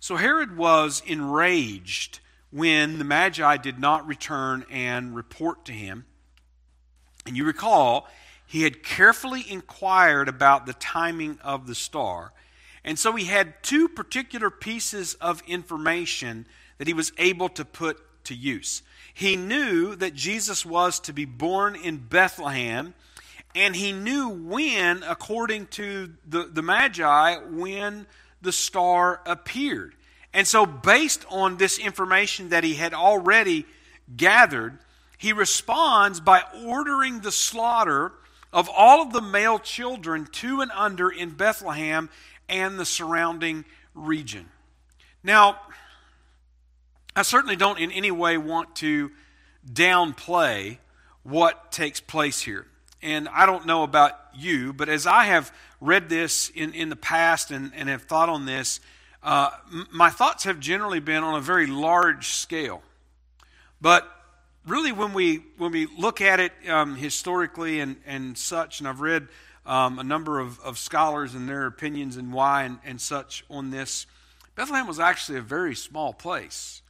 So 0.00 0.16
Herod 0.16 0.56
was 0.56 1.02
enraged 1.06 2.18
when 2.50 2.98
the 2.98 3.04
Magi 3.04 3.56
did 3.58 3.78
not 3.78 4.06
return 4.06 4.66
and 4.68 5.14
report 5.14 5.64
to 5.66 5.72
him. 5.72 6.04
And 7.24 7.36
you 7.36 7.44
recall, 7.44 8.08
he 8.44 8.64
had 8.64 8.82
carefully 8.82 9.44
inquired 9.48 10.28
about 10.28 10.66
the 10.66 10.74
timing 10.74 11.38
of 11.44 11.68
the 11.68 11.74
star. 11.76 12.32
And 12.84 12.98
so 12.98 13.14
he 13.14 13.26
had 13.26 13.62
two 13.62 13.88
particular 13.88 14.50
pieces 14.50 15.14
of 15.14 15.40
information 15.46 16.46
that 16.78 16.88
he 16.88 16.94
was 16.94 17.12
able 17.16 17.48
to 17.50 17.64
put 17.64 17.98
to 18.24 18.34
use. 18.34 18.82
He 19.14 19.36
knew 19.36 19.94
that 19.96 20.14
Jesus 20.14 20.64
was 20.64 21.00
to 21.00 21.12
be 21.12 21.24
born 21.24 21.76
in 21.76 21.98
Bethlehem, 21.98 22.94
and 23.54 23.76
he 23.76 23.92
knew 23.92 24.28
when, 24.28 25.02
according 25.02 25.66
to 25.68 26.12
the, 26.26 26.44
the 26.44 26.62
Magi, 26.62 27.36
when 27.50 28.06
the 28.40 28.52
star 28.52 29.20
appeared. 29.26 29.94
And 30.32 30.46
so, 30.46 30.64
based 30.64 31.26
on 31.28 31.58
this 31.58 31.78
information 31.78 32.48
that 32.48 32.64
he 32.64 32.74
had 32.74 32.94
already 32.94 33.66
gathered, 34.16 34.78
he 35.18 35.32
responds 35.32 36.20
by 36.20 36.42
ordering 36.64 37.20
the 37.20 37.32
slaughter 37.32 38.12
of 38.52 38.68
all 38.74 39.02
of 39.02 39.12
the 39.12 39.20
male 39.20 39.58
children 39.58 40.26
two 40.30 40.60
and 40.60 40.70
under 40.72 41.10
in 41.10 41.30
Bethlehem 41.30 42.08
and 42.48 42.78
the 42.78 42.84
surrounding 42.84 43.64
region. 43.94 44.48
Now, 45.22 45.60
I 47.14 47.22
certainly 47.22 47.56
don't 47.56 47.78
in 47.78 47.92
any 47.92 48.10
way 48.10 48.38
want 48.38 48.74
to 48.76 49.10
downplay 49.70 50.78
what 51.22 51.70
takes 51.70 52.00
place 52.00 52.40
here. 52.40 52.66
And 53.02 53.28
I 53.28 53.44
don't 53.44 53.66
know 53.66 53.82
about 53.82 54.18
you, 54.34 54.72
but 54.72 54.88
as 54.88 55.06
I 55.06 55.24
have 55.24 55.52
read 55.80 56.08
this 56.08 56.48
in, 56.50 56.72
in 56.72 56.88
the 56.88 56.96
past 56.96 57.50
and, 57.50 57.72
and 57.74 57.88
have 57.88 58.02
thought 58.02 58.28
on 58.28 58.46
this, 58.46 58.80
uh, 59.22 59.50
m- 59.70 59.88
my 59.92 60.08
thoughts 60.08 60.44
have 60.44 60.58
generally 60.58 61.00
been 61.00 61.22
on 61.22 61.34
a 61.34 61.40
very 61.40 61.66
large 61.66 62.28
scale. 62.28 62.82
But 63.80 64.08
really, 64.66 64.92
when 64.92 65.12
we, 65.12 65.42
when 65.58 65.72
we 65.72 65.86
look 65.86 66.20
at 66.20 66.40
it 66.40 66.52
um, 66.68 66.96
historically 66.96 67.80
and, 67.80 67.96
and 68.06 68.38
such, 68.38 68.78
and 68.80 68.88
I've 68.88 69.00
read 69.00 69.28
um, 69.66 69.98
a 69.98 70.04
number 70.04 70.40
of, 70.40 70.58
of 70.60 70.78
scholars 70.78 71.34
and 71.34 71.48
their 71.48 71.66
opinions 71.66 72.16
and 72.16 72.32
why 72.32 72.62
and, 72.62 72.78
and 72.84 73.00
such 73.00 73.44
on 73.50 73.70
this, 73.70 74.06
Bethlehem 74.54 74.86
was 74.86 75.00
actually 75.00 75.38
a 75.38 75.42
very 75.42 75.74
small 75.74 76.12
place 76.12 76.81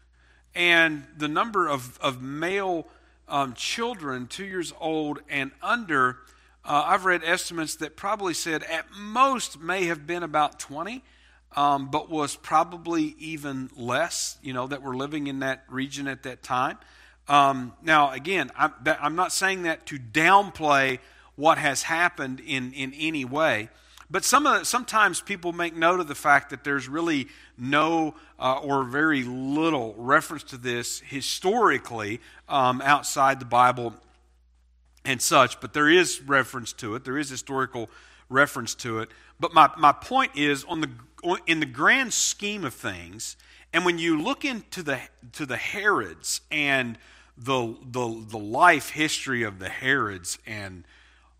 and 0.54 1.04
the 1.16 1.28
number 1.28 1.68
of, 1.68 1.98
of 2.00 2.22
male 2.22 2.86
um, 3.28 3.54
children, 3.54 4.26
two 4.26 4.44
years 4.44 4.72
old 4.80 5.20
and 5.28 5.50
under, 5.62 6.18
uh, 6.64 6.84
I've 6.86 7.04
read 7.04 7.22
estimates 7.24 7.76
that 7.76 7.96
probably 7.96 8.34
said 8.34 8.62
at 8.64 8.86
most 8.96 9.60
may 9.60 9.86
have 9.86 10.06
been 10.06 10.22
about 10.22 10.60
20, 10.60 11.02
um, 11.56 11.90
but 11.90 12.08
was 12.10 12.36
probably 12.36 13.16
even 13.18 13.70
less, 13.76 14.38
you 14.42 14.52
know, 14.52 14.66
that 14.66 14.82
were 14.82 14.96
living 14.96 15.26
in 15.26 15.40
that 15.40 15.64
region 15.68 16.06
at 16.06 16.22
that 16.22 16.42
time. 16.42 16.78
Um, 17.28 17.72
now, 17.82 18.10
again, 18.12 18.50
I'm, 18.56 18.72
I'm 18.86 19.16
not 19.16 19.32
saying 19.32 19.62
that 19.62 19.86
to 19.86 19.98
downplay 19.98 20.98
what 21.36 21.58
has 21.58 21.82
happened 21.82 22.40
in, 22.40 22.72
in 22.72 22.92
any 22.94 23.24
way. 23.24 23.70
But 24.12 24.24
some 24.24 24.46
of, 24.46 24.66
sometimes 24.66 25.22
people 25.22 25.54
make 25.54 25.74
note 25.74 25.98
of 25.98 26.06
the 26.06 26.14
fact 26.14 26.50
that 26.50 26.64
there's 26.64 26.86
really 26.86 27.28
no 27.56 28.14
uh, 28.38 28.58
or 28.58 28.84
very 28.84 29.24
little 29.24 29.94
reference 29.96 30.42
to 30.44 30.58
this 30.58 31.00
historically 31.00 32.20
um, 32.46 32.82
outside 32.82 33.40
the 33.40 33.46
Bible 33.46 33.94
and 35.06 35.20
such, 35.20 35.60
but 35.60 35.72
there 35.72 35.88
is 35.88 36.20
reference 36.20 36.74
to 36.74 36.94
it. 36.94 37.04
There 37.04 37.16
is 37.16 37.30
historical 37.30 37.88
reference 38.28 38.74
to 38.76 38.98
it. 38.98 39.08
But 39.40 39.54
my, 39.54 39.70
my 39.78 39.92
point 39.92 40.32
is, 40.36 40.62
on 40.64 40.82
the, 40.82 40.90
in 41.46 41.60
the 41.60 41.66
grand 41.66 42.12
scheme 42.12 42.64
of 42.64 42.74
things, 42.74 43.38
and 43.72 43.86
when 43.86 43.96
you 43.98 44.20
look 44.20 44.44
into 44.44 44.82
the, 44.82 45.00
to 45.32 45.46
the 45.46 45.56
Herods 45.56 46.42
and 46.50 46.98
the, 47.38 47.74
the, 47.90 48.24
the 48.28 48.38
life 48.38 48.90
history 48.90 49.42
of 49.42 49.58
the 49.58 49.70
Herods 49.70 50.38
and 50.46 50.84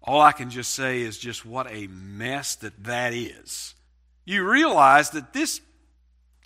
all 0.05 0.21
I 0.21 0.33
can 0.33 0.51
just 0.51 0.75
say 0.75 1.03
is 1.03 1.19
just 1.19 1.47
what 1.47 1.71
a 1.71 1.87
mess 1.89 2.57
that 2.57 2.85
that 2.85 3.13
is. 3.13 3.75
You 4.25 4.49
realize 4.49 5.11
that 5.11 5.33
this 5.33 5.61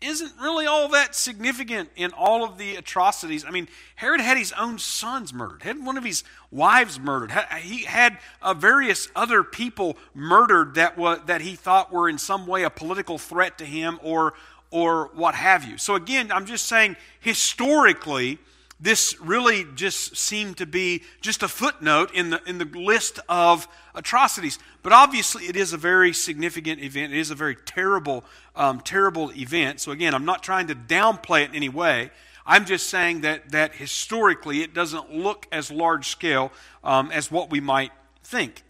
isn't 0.02 0.32
really 0.40 0.66
all 0.66 0.88
that 0.88 1.14
significant 1.14 1.88
in 1.96 2.12
all 2.12 2.44
of 2.44 2.58
the 2.58 2.76
atrocities. 2.76 3.44
I 3.46 3.50
mean, 3.50 3.66
Herod 3.94 4.20
had 4.20 4.36
his 4.36 4.52
own 4.52 4.78
sons 4.78 5.32
murdered, 5.32 5.62
had 5.62 5.84
one 5.84 5.96
of 5.96 6.04
his 6.04 6.22
wives 6.50 7.00
murdered. 7.00 7.32
He 7.60 7.84
had 7.84 8.18
uh, 8.42 8.52
various 8.52 9.08
other 9.16 9.42
people 9.42 9.96
murdered 10.14 10.74
that, 10.74 10.98
was, 10.98 11.20
that 11.26 11.40
he 11.40 11.54
thought 11.54 11.92
were 11.92 12.08
in 12.08 12.18
some 12.18 12.46
way 12.46 12.64
a 12.64 12.70
political 12.70 13.16
threat 13.16 13.56
to 13.58 13.64
him 13.64 13.98
or, 14.02 14.34
or 14.70 15.10
what 15.14 15.34
have 15.34 15.64
you. 15.64 15.78
So, 15.78 15.94
again, 15.94 16.30
I'm 16.30 16.44
just 16.44 16.66
saying 16.66 16.96
historically, 17.20 18.38
this 18.78 19.18
really 19.20 19.64
just 19.74 20.16
seemed 20.16 20.58
to 20.58 20.66
be 20.66 21.02
just 21.22 21.42
a 21.42 21.48
footnote 21.48 22.12
in 22.12 22.30
the, 22.30 22.42
in 22.46 22.58
the 22.58 22.66
list 22.66 23.18
of 23.28 23.66
atrocities. 23.94 24.58
But 24.82 24.92
obviously, 24.92 25.44
it 25.44 25.56
is 25.56 25.72
a 25.72 25.78
very 25.78 26.12
significant 26.12 26.82
event. 26.82 27.14
It 27.14 27.18
is 27.18 27.30
a 27.30 27.34
very 27.34 27.56
terrible, 27.56 28.24
um, 28.54 28.80
terrible 28.80 29.32
event. 29.32 29.80
So, 29.80 29.92
again, 29.92 30.14
I'm 30.14 30.26
not 30.26 30.42
trying 30.42 30.66
to 30.66 30.74
downplay 30.74 31.44
it 31.44 31.50
in 31.50 31.56
any 31.56 31.70
way. 31.70 32.10
I'm 32.44 32.66
just 32.66 32.88
saying 32.88 33.22
that, 33.22 33.50
that 33.52 33.74
historically 33.74 34.62
it 34.62 34.74
doesn't 34.74 35.12
look 35.12 35.46
as 35.50 35.70
large 35.70 36.08
scale 36.08 36.52
um, 36.84 37.10
as 37.10 37.30
what 37.30 37.50
we 37.50 37.60
might 37.60 37.92
think. 38.22 38.62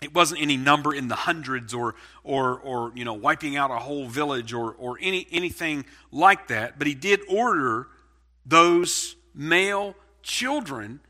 It 0.00 0.14
wasn't 0.14 0.40
any 0.40 0.56
number 0.56 0.94
in 0.94 1.08
the 1.08 1.16
hundreds 1.16 1.74
or, 1.74 1.96
or, 2.22 2.60
or 2.60 2.92
you 2.94 3.04
know, 3.04 3.14
wiping 3.14 3.56
out 3.56 3.72
a 3.72 3.78
whole 3.78 4.06
village 4.06 4.52
or, 4.52 4.72
or 4.74 4.96
any, 5.02 5.26
anything 5.32 5.84
like 6.12 6.48
that. 6.48 6.78
But 6.78 6.86
he 6.86 6.94
did 6.94 7.20
order 7.28 7.88
those 8.48 9.16
male 9.34 9.94
children 10.22 11.00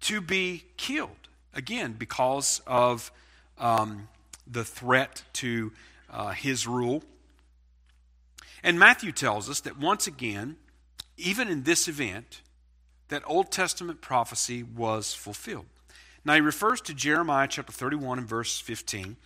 to 0.00 0.20
be 0.20 0.64
killed. 0.76 1.10
Again, 1.54 1.94
because 1.98 2.60
of 2.66 3.10
um, 3.58 4.08
the 4.46 4.64
threat 4.64 5.22
to 5.34 5.72
uh, 6.10 6.30
his 6.30 6.66
rule. 6.66 7.02
And 8.62 8.78
Matthew 8.78 9.12
tells 9.12 9.48
us 9.48 9.60
that 9.60 9.78
once 9.78 10.06
again, 10.06 10.56
even 11.16 11.48
in 11.48 11.62
this 11.62 11.88
event, 11.88 12.42
that 13.08 13.22
Old 13.26 13.50
Testament 13.50 14.00
prophecy 14.00 14.62
was 14.62 15.14
fulfilled. 15.14 15.66
Now 16.24 16.34
he 16.34 16.40
refers 16.40 16.80
to 16.82 16.94
Jeremiah 16.94 17.46
chapter 17.48 17.72
31 17.72 18.18
and 18.18 18.28
verse 18.28 18.58
15. 18.60 19.16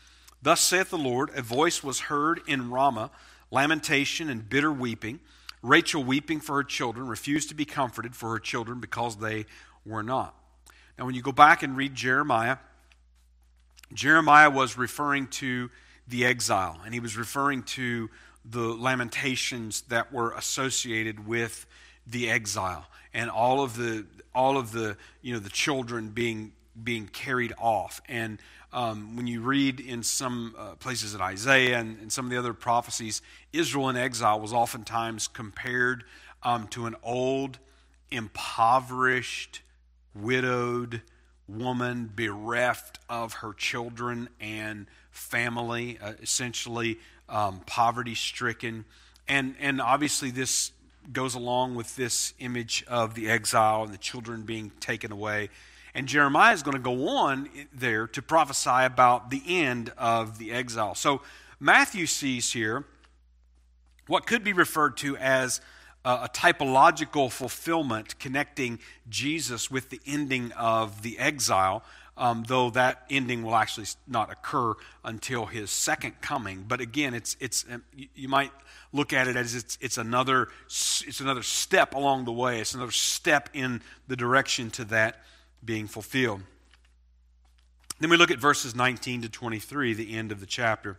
Thus 0.43 0.61
saith 0.61 0.91
the 0.91 0.99
Lord, 0.99 1.31
a 1.35 1.43
voice 1.43 1.83
was 1.83 2.01
heard 2.01 2.41
in 2.47 2.71
Ramah, 2.71 3.11
lamentation 3.51 4.29
and 4.29 4.49
bitter 4.49 4.73
weeping 4.73 5.21
Rachel, 5.63 6.03
weeping 6.03 6.41
for 6.41 6.57
her 6.57 6.65
children, 6.65 7.07
refused 7.07 7.49
to 7.51 7.55
be 7.55 7.65
comforted 7.65 8.17
for 8.17 8.31
her 8.31 8.39
children 8.39 8.81
because 8.81 9.17
they 9.17 9.47
were 9.85 10.03
not. 10.03 10.35
Now, 10.99 11.07
when 11.07 11.15
you 11.15 11.23
go 11.23 11.33
back 11.33 11.63
and 11.63 11.77
read 11.77 11.95
Jeremiah, 11.95 12.59
Jeremiah 13.93 14.51
was 14.51 14.79
referring 14.79 15.27
to 15.29 15.71
the 16.07 16.25
exile, 16.25 16.81
and 16.85 16.95
he 16.95 17.01
was 17.01 17.17
referring 17.17 17.63
to 17.65 18.09
the 18.45 18.61
lamentations 18.61 19.83
that 19.83 20.13
were 20.13 20.33
associated 20.33 21.27
with 21.27 21.67
the 22.07 22.31
exile 22.31 22.87
and 23.13 23.31
all 23.31 23.63
of 23.63 23.77
the 23.77 24.07
all 24.35 24.57
of 24.57 24.73
the 24.73 24.97
you 25.23 25.33
know 25.33 25.39
the 25.39 25.51
children 25.51 26.09
being 26.09 26.53
being 26.83 27.07
carried 27.09 27.53
off 27.59 28.01
and 28.09 28.39
um, 28.73 29.17
when 29.17 29.27
you 29.27 29.41
read 29.41 29.81
in 29.81 30.03
some 30.03 30.55
uh, 30.57 30.75
places 30.77 31.15
in 31.15 31.21
Isaiah 31.21 31.79
and, 31.79 31.99
and, 32.01 32.13
some 32.13 32.27
of 32.27 32.31
the 32.31 32.39
other 32.39 32.55
prophecies, 32.55 33.21
Israel 33.53 33.89
in 33.89 33.97
exile 33.97 34.41
was 34.41 34.53
oftentimes 34.53 35.27
compared 35.27 36.05
um, 36.43 36.69
to 36.69 36.87
an 36.87 36.95
old, 37.03 37.59
impoverished, 38.11 39.63
widowed 40.15 41.03
woman 41.49 42.11
bereft 42.15 43.01
of 43.09 43.35
her 43.35 43.53
children 43.53 44.29
and 44.41 44.87
family, 45.11 45.99
uh, 46.01 46.13
essentially 46.23 46.99
um, 47.29 47.61
poverty 47.67 48.15
stricken. 48.15 48.85
And, 49.27 49.57
and 49.59 49.81
obviously, 49.81 50.31
this 50.31 50.71
goes 51.13 51.35
along 51.35 51.75
with 51.75 51.97
this 51.97 52.35
image 52.39 52.85
of 52.87 53.15
the 53.15 53.29
exile 53.29 53.83
and 53.83 53.93
the 53.93 53.99
children 53.99 54.43
being 54.43 54.71
taken 54.79 55.11
away. 55.11 55.49
And 55.95 56.07
Jeremiah 56.07 56.55
is 56.55 56.63
going 56.63 56.77
to 56.77 56.83
go 56.83 57.09
on 57.09 57.49
there 57.73 58.07
to 58.09 58.23
prophesy 58.23 58.85
about 58.85 59.31
the 59.31 59.43
end 59.47 59.93
of 59.99 60.39
the 60.39 60.53
exile. 60.53 60.95
So 60.95 61.23
Matthew 61.59 62.07
sees 62.07 62.53
here 62.53 62.85
what 64.07 64.27
could 64.27 64.45
be 64.45 64.53
referred 64.53 64.97
to 64.99 65.17
as 65.17 65.61
a, 66.05 66.29
typological 66.33 67.31
fulfillment 67.31 68.19
connecting 68.19 68.79
Jesus 69.09 69.71
with 69.71 69.91
the 69.91 70.01
ending 70.07 70.53
of 70.53 71.03
the 71.03 71.19
exile. 71.19 71.83
Um, 72.17 72.45
though 72.47 72.69
that 72.71 73.05
ending 73.09 73.43
will 73.43 73.55
actually 73.55 73.87
not 74.07 74.31
occur 74.31 74.75
until 75.05 75.47
his 75.47 75.71
second 75.71 76.21
coming. 76.21 76.67
But 76.69 76.83
again, 76.83 77.15
it's, 77.15 77.35
it's, 77.41 77.65
um, 77.71 77.83
you 78.15 78.29
might 78.29 78.53
look 78.93 79.15
at 79.15 79.27
it 79.27 79.37
as 79.37 79.55
it's, 79.55 79.79
it's, 79.81 79.97
another, 79.97 80.49
it's 80.67 81.21
another 81.21 81.43
step 81.43 81.95
along 81.95 82.27
the 82.27 82.33
way. 82.33 82.61
It's 82.61 82.75
another 82.75 82.93
step 82.93 83.49
in 83.55 83.81
the 84.07 84.17
direction 84.17 84.71
to 84.73 84.85
that 84.87 85.23
being 85.65 85.87
fulfilled. 85.87 86.43
Then 87.99 88.11
we 88.11 88.17
look 88.17 88.31
at 88.31 88.39
verses 88.39 88.75
19 88.75 89.23
to 89.23 89.29
23, 89.29 89.93
the 89.93 90.17
end 90.17 90.33
of 90.33 90.41
the 90.41 90.47
chapter. 90.47 90.97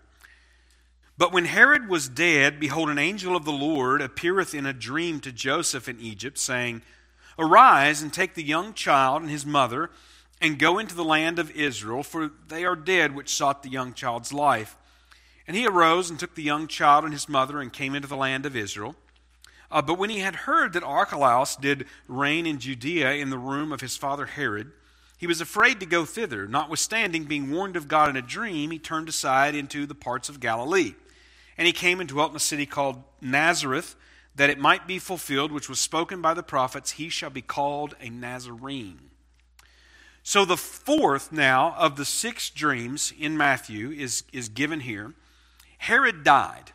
But 1.17 1.33
when 1.33 1.45
Herod 1.45 1.89
was 1.89 2.07
dead, 2.07 2.59
behold, 2.59 2.89
an 2.89 2.97
angel 2.97 3.35
of 3.35 3.45
the 3.45 3.51
Lord 3.51 4.01
appeareth 4.01 4.55
in 4.55 4.65
a 4.65 4.73
dream 4.73 5.19
to 5.21 5.31
Joseph 5.31 5.89
in 5.89 5.99
Egypt, 5.99 6.37
saying, 6.37 6.81
Arise 7.37 8.01
and 8.01 8.13
take 8.13 8.35
the 8.35 8.43
young 8.43 8.73
child 8.73 9.21
and 9.21 9.31
his 9.31 9.45
mother, 9.45 9.89
and 10.39 10.57
go 10.57 10.79
into 10.79 10.95
the 10.95 11.03
land 11.03 11.37
of 11.37 11.51
Israel, 11.51 12.03
for 12.03 12.31
they 12.47 12.65
are 12.65 12.75
dead 12.75 13.15
which 13.15 13.33
sought 13.33 13.63
the 13.63 13.69
young 13.69 13.93
child's 13.93 14.33
life. 14.33 14.75
And 15.47 15.55
he 15.55 15.67
arose 15.67 16.09
and 16.09 16.19
took 16.19 16.35
the 16.35 16.43
young 16.43 16.67
child 16.67 17.03
and 17.03 17.13
his 17.13 17.29
mother, 17.29 17.59
and 17.59 17.73
came 17.73 17.95
into 17.95 18.07
the 18.07 18.15
land 18.15 18.45
of 18.45 18.55
Israel. 18.55 18.95
Uh, 19.71 19.81
but 19.81 19.97
when 19.97 20.09
he 20.09 20.19
had 20.19 20.35
heard 20.35 20.73
that 20.73 20.83
Archelaus 20.83 21.55
did 21.55 21.85
reign 22.07 22.45
in 22.45 22.59
Judea 22.59 23.13
in 23.13 23.29
the 23.29 23.37
room 23.37 23.71
of 23.71 23.81
his 23.81 23.95
father 23.95 24.25
Herod, 24.25 24.71
he 25.17 25.27
was 25.27 25.39
afraid 25.39 25.79
to 25.79 25.85
go 25.85 26.03
thither. 26.03 26.47
Notwithstanding, 26.47 27.25
being 27.25 27.51
warned 27.51 27.75
of 27.75 27.87
God 27.87 28.09
in 28.09 28.17
a 28.17 28.21
dream, 28.21 28.71
he 28.71 28.79
turned 28.79 29.07
aside 29.07 29.55
into 29.55 29.85
the 29.85 29.95
parts 29.95 30.29
of 30.29 30.39
Galilee. 30.39 30.95
And 31.57 31.67
he 31.67 31.73
came 31.73 31.99
and 31.99 32.09
dwelt 32.09 32.31
in 32.31 32.35
a 32.35 32.39
city 32.39 32.65
called 32.65 33.03
Nazareth, 33.21 33.95
that 34.35 34.49
it 34.49 34.59
might 34.59 34.87
be 34.87 34.99
fulfilled, 34.99 35.51
which 35.51 35.69
was 35.69 35.79
spoken 35.79 36.21
by 36.21 36.33
the 36.33 36.43
prophets, 36.43 36.91
he 36.91 37.07
shall 37.09 37.29
be 37.29 37.41
called 37.41 37.95
a 38.01 38.09
Nazarene. 38.09 39.11
So 40.23 40.45
the 40.45 40.57
fourth 40.57 41.31
now 41.31 41.75
of 41.77 41.95
the 41.95 42.05
six 42.05 42.49
dreams 42.49 43.13
in 43.17 43.37
Matthew 43.37 43.91
is, 43.91 44.23
is 44.33 44.49
given 44.49 44.81
here. 44.81 45.13
Herod 45.77 46.23
died 46.23 46.73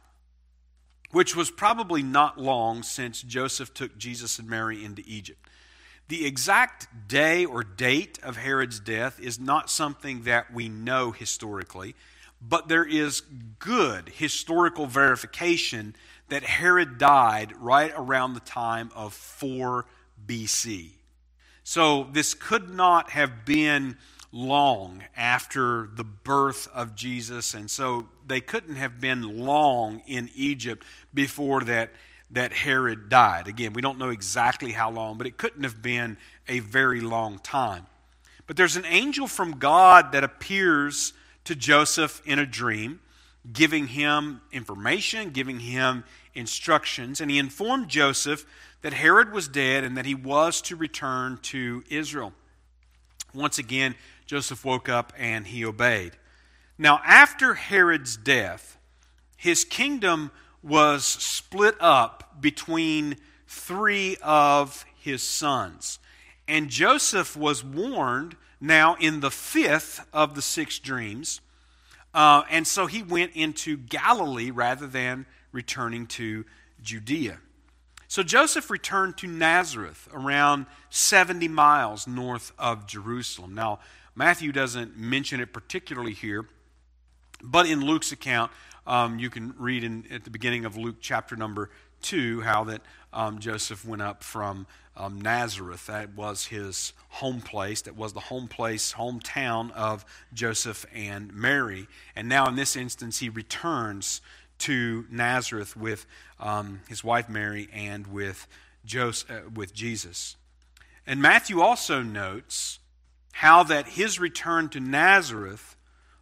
which 1.11 1.37
was 1.37 1.51
probably 1.51 2.03
not 2.03 2.39
long 2.39 2.83
since 2.83 3.23
Joseph 3.23 3.73
took 3.75 3.97
Jesus 3.97 4.39
and 4.39 4.49
Mary 4.49 4.85
into 4.85 5.03
Egypt. 5.07 5.49
The 6.09 6.25
exact 6.25 7.09
day 7.09 7.45
or 7.45 7.65
date 7.65 8.19
of 8.23 8.37
Herod's 8.37 8.79
death 8.79 9.19
is 9.19 9.41
not 9.41 9.71
something 9.71 10.23
that 10.23 10.53
we 10.53 10.69
know 10.69 11.11
historically, 11.11 11.97
but 12.41 12.69
there 12.69 12.85
is 12.85 13.23
good 13.59 14.11
historical 14.11 14.87
verification 14.87 15.97
that 16.29 16.43
Herod 16.43 16.99
died 16.99 17.53
right 17.57 17.93
around 17.97 18.35
the 18.35 18.41
time 18.41 18.91
of 18.95 19.15
4 19.15 19.87
BC. 20.27 20.91
So 21.65 22.09
this 22.13 22.35
could 22.35 22.71
not 22.71 23.11
have 23.11 23.45
been 23.45 23.97
long 24.31 25.03
after 25.17 25.89
the 25.95 26.05
birth 26.05 26.69
of 26.75 26.95
Jesus, 26.95 27.55
and 27.55 27.71
so 27.71 28.09
they 28.27 28.41
couldn't 28.41 28.77
have 28.77 29.01
been 29.01 29.45
long 29.45 30.03
in 30.07 30.31
Egypt 30.35 30.85
before 31.15 31.63
that, 31.63 31.91
that 32.31 32.53
Herod 32.53 33.09
died. 33.09 33.49
Again, 33.49 33.73
we 33.73 33.83
don't 33.83 33.99
know 33.99 34.11
exactly 34.11 34.73
how 34.73 34.91
long, 34.91 35.19
but 35.19 35.27
it 35.27 35.37
couldn't 35.37 35.63
have 35.63 35.81
been 35.81 36.17
a 36.49 36.61
very 36.61 37.01
long 37.01 37.39
time. 37.39 37.87
But 38.47 38.57
there's 38.57 38.77
an 38.77 38.85
angel 38.85 39.27
from 39.27 39.59
God 39.59 40.13
that 40.13 40.25
appears 40.25 41.13
to 41.45 41.55
Joseph 41.55 42.23
in 42.25 42.39
a 42.39 42.47
dream, 42.47 43.01
giving 43.53 43.89
him 43.89 44.41
information, 44.53 45.31
giving 45.31 45.61
him 45.61 46.05
instructions, 46.35 47.21
and 47.21 47.31
he 47.31 47.39
informed 47.39 47.89
Joseph 47.89 48.45
that 48.83 48.93
Herod 48.93 49.33
was 49.33 49.49
dead 49.49 49.85
and 49.85 49.97
that 49.97 50.07
he 50.07 50.15
was 50.15 50.61
to 50.63 50.77
return 50.77 51.39
to 51.43 51.83
Israel. 51.89 52.33
Once 53.35 53.59
again, 53.59 53.95
Joseph 54.27 54.65
woke 54.65 54.89
up 54.89 55.13
and 55.17 55.47
he 55.47 55.65
obeyed. 55.65 56.13
Now, 56.79 57.01
after 57.05 57.55
Herod's 57.55 58.17
death, 58.17 58.79
his 59.37 59.65
kingdom 59.65 60.31
was 60.63 61.05
split 61.05 61.77
up 61.81 62.37
between 62.41 63.17
three 63.47 64.17
of 64.23 64.85
his 64.99 65.23
sons. 65.23 65.99
And 66.49 66.69
Joseph 66.69 67.37
was 67.37 67.65
warned 67.65 68.37
now 68.61 68.97
in 69.01 69.21
the 69.21 69.31
fifth 69.31 70.07
of 70.13 70.35
the 70.35 70.43
six 70.43 70.79
dreams. 70.79 71.41
Uh, 72.15 72.43
and 72.51 72.67
so 72.67 72.87
he 72.87 73.03
went 73.03 73.33
into 73.35 73.77
Galilee 73.77 74.51
rather 74.51 74.87
than 74.87 75.27
returning 75.53 76.07
to 76.07 76.45
Judea. 76.83 77.39
So 78.09 78.23
Joseph 78.23 78.71
returned 78.71 79.17
to 79.19 79.27
Nazareth, 79.27 80.09
around 80.13 80.67
70 80.91 81.49
miles 81.49 82.07
north 82.07 82.53
of 82.59 82.87
Jerusalem. 82.87 83.55
Now, 83.55 83.81
Matthew 84.15 84.53
doesn't 84.53 84.97
mention 84.97 85.41
it 85.41 85.53
particularly 85.53 86.13
here, 86.13 86.47
but 87.43 87.67
in 87.67 87.85
Luke's 87.85 88.13
account, 88.13 88.51
um, 88.87 89.19
you 89.19 89.31
can 89.31 89.55
read 89.59 89.85
in, 89.85 90.05
at 90.11 90.25
the 90.25 90.31
beginning 90.31 90.65
of 90.65 90.77
Luke 90.77 90.97
chapter 91.01 91.37
number 91.37 91.71
2 92.03 92.43
how 92.43 92.65
that 92.65 92.83
um, 93.13 93.39
Joseph 93.39 93.85
went 93.85 94.03
up 94.03 94.23
from 94.23 94.67
um, 94.97 95.21
Nazareth. 95.21 95.87
That 95.87 96.15
was 96.15 96.47
his 96.47 96.93
home 97.09 97.41
place. 97.41 97.83
That 97.83 97.97
was 97.97 98.13
the 98.13 98.21
home 98.21 98.49
place, 98.49 98.95
hometown 98.95 99.73
of 99.73 100.05
Joseph 100.33 100.87
and 100.95 101.33
Mary. 101.35 101.89
And 102.15 102.29
now, 102.29 102.47
in 102.47 102.57
this 102.57 102.77
instance, 102.77 103.19
he 103.19 103.29
returns 103.29 104.21
to 104.59 105.05
Nazareth 105.11 105.77
with 105.77 106.07
um, 106.41 106.81
his 106.89 107.05
wife 107.05 107.29
Mary 107.29 107.69
and 107.73 108.07
with, 108.07 108.47
Joseph, 108.85 109.31
uh, 109.31 109.51
with 109.55 109.75
Jesus. 109.75 110.37
And 111.07 111.21
Matthew 111.21 111.61
also 111.61 112.03
notes 112.03 112.79
how 113.33 113.63
that 113.65 113.89
his 113.89 114.19
return 114.19 114.69
to 114.71 114.81
Nazareth 114.81 115.76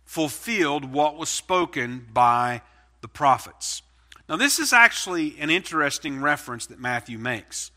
fulfilled 0.04 0.92
what 0.92 1.16
was 1.16 1.28
spoken 1.28 2.06
by 2.12 2.62
the 3.00 3.08
prophets. 3.08 3.82
Now, 4.28 4.36
this 4.36 4.58
is 4.58 4.72
actually 4.72 5.36
an 5.38 5.50
interesting 5.50 6.20
reference 6.20 6.66
that 6.66 6.80
Matthew 6.80 7.18
makes 7.18 7.70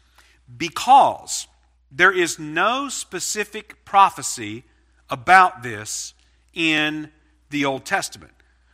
because 0.58 1.48
there 1.92 2.12
is 2.12 2.40
no 2.40 2.90
specific 2.90 3.84
prophecy 3.86 4.64
about 5.10 5.64
this 5.64 6.14
in 6.54 7.12
the 7.50 7.66
Old 7.66 7.86
Testament. 7.86 8.34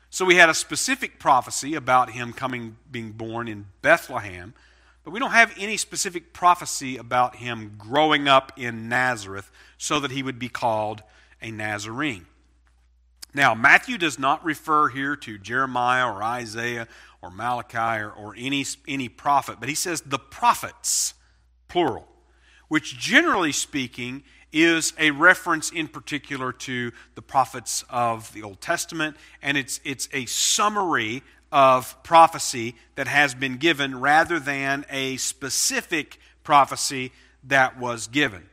So 0.09 0.25
we 0.25 0.35
had 0.35 0.49
a 0.49 0.53
specific 0.53 1.19
prophecy 1.19 1.73
about 1.73 2.11
him 2.11 2.33
coming 2.33 2.77
being 2.91 3.11
born 3.11 3.47
in 3.47 3.65
Bethlehem, 3.81 4.53
but 5.03 5.11
we 5.11 5.19
don't 5.19 5.31
have 5.31 5.53
any 5.57 5.77
specific 5.77 6.33
prophecy 6.33 6.97
about 6.97 7.37
him 7.37 7.73
growing 7.77 8.27
up 8.27 8.51
in 8.55 8.87
Nazareth 8.87 9.51
so 9.77 9.99
that 9.99 10.11
he 10.11 10.21
would 10.21 10.37
be 10.37 10.49
called 10.49 11.01
a 11.41 11.49
Nazarene. 11.49 12.27
Now, 13.33 13.55
Matthew 13.55 13.97
does 13.97 14.19
not 14.19 14.43
refer 14.45 14.89
here 14.89 15.15
to 15.17 15.37
Jeremiah 15.37 16.11
or 16.11 16.21
Isaiah 16.21 16.87
or 17.21 17.31
Malachi 17.31 18.03
or, 18.03 18.11
or 18.11 18.35
any, 18.37 18.65
any 18.87 19.09
prophet, 19.09 19.57
but 19.59 19.69
he 19.69 19.75
says 19.75 20.01
the 20.01 20.19
prophets, 20.19 21.15
plural, 21.67 22.07
which 22.67 22.97
generally 22.97 23.51
speaking 23.51 24.23
is 24.51 24.93
a 24.99 25.09
reference 25.11 25.71
in 25.71 25.87
particular 25.87 26.53
to 26.53 26.91
the 27.15 27.21
prophets 27.23 27.83
of 27.89 28.31
the 28.33 28.43
Old 28.43 28.61
Testament, 28.61 29.17
and 29.41 29.57
it's, 29.57 29.79
it's 29.83 30.07
a 30.13 30.25
summary 30.27 31.23
of 31.51 32.01
prophecy 32.03 32.75
that 32.95 33.07
has 33.07 33.33
been 33.33 33.57
given 33.57 33.99
rather 33.99 34.39
than 34.39 34.85
a 34.91 35.17
specific 35.17 36.19
prophecy 36.43 37.11
that 37.43 37.79
was 37.79 38.07
given. 38.07 38.47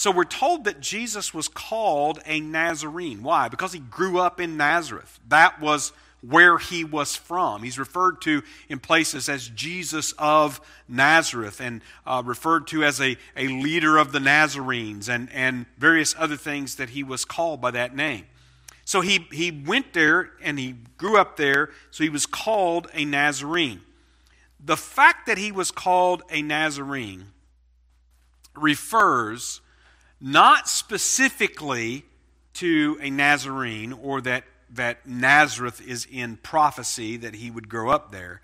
So 0.00 0.10
we're 0.10 0.24
told 0.24 0.64
that 0.64 0.80
Jesus 0.80 1.34
was 1.34 1.46
called 1.46 2.20
a 2.24 2.40
Nazarene. 2.40 3.22
Why? 3.22 3.48
Because 3.48 3.74
he 3.74 3.80
grew 3.80 4.18
up 4.18 4.40
in 4.40 4.56
Nazareth. 4.56 5.20
That 5.28 5.60
was 5.60 5.92
where 6.22 6.56
he 6.56 6.84
was 6.84 7.16
from. 7.16 7.62
He's 7.62 7.78
referred 7.78 8.22
to 8.22 8.42
in 8.70 8.78
places 8.78 9.28
as 9.28 9.50
Jesus 9.50 10.14
of 10.18 10.58
Nazareth 10.88 11.60
and 11.60 11.82
uh, 12.06 12.22
referred 12.24 12.66
to 12.68 12.82
as 12.82 12.98
a, 12.98 13.18
a 13.36 13.48
leader 13.48 13.98
of 13.98 14.12
the 14.12 14.20
Nazarenes 14.20 15.10
and, 15.10 15.30
and 15.34 15.66
various 15.76 16.14
other 16.18 16.38
things 16.38 16.76
that 16.76 16.88
he 16.88 17.02
was 17.02 17.26
called 17.26 17.60
by 17.60 17.70
that 17.72 17.94
name. 17.94 18.24
So 18.86 19.02
he, 19.02 19.26
he 19.30 19.50
went 19.50 19.92
there 19.92 20.30
and 20.42 20.58
he 20.58 20.76
grew 20.96 21.18
up 21.18 21.36
there, 21.36 21.72
so 21.90 22.04
he 22.04 22.08
was 22.08 22.24
called 22.24 22.88
a 22.94 23.04
Nazarene. 23.04 23.82
The 24.64 24.78
fact 24.78 25.26
that 25.26 25.36
he 25.36 25.52
was 25.52 25.70
called 25.70 26.22
a 26.30 26.40
Nazarene 26.40 27.26
refers 28.56 29.60
not 30.20 30.68
specifically 30.68 32.04
to 32.54 32.98
a 33.00 33.10
Nazarene 33.10 33.92
or 33.92 34.20
that 34.20 34.44
that 34.72 35.06
Nazareth 35.06 35.80
is 35.86 36.06
in 36.10 36.36
prophecy, 36.36 37.16
that 37.16 37.34
he 37.34 37.50
would 37.50 37.68
grow 37.68 37.90
up 37.90 38.12
there, 38.12 38.40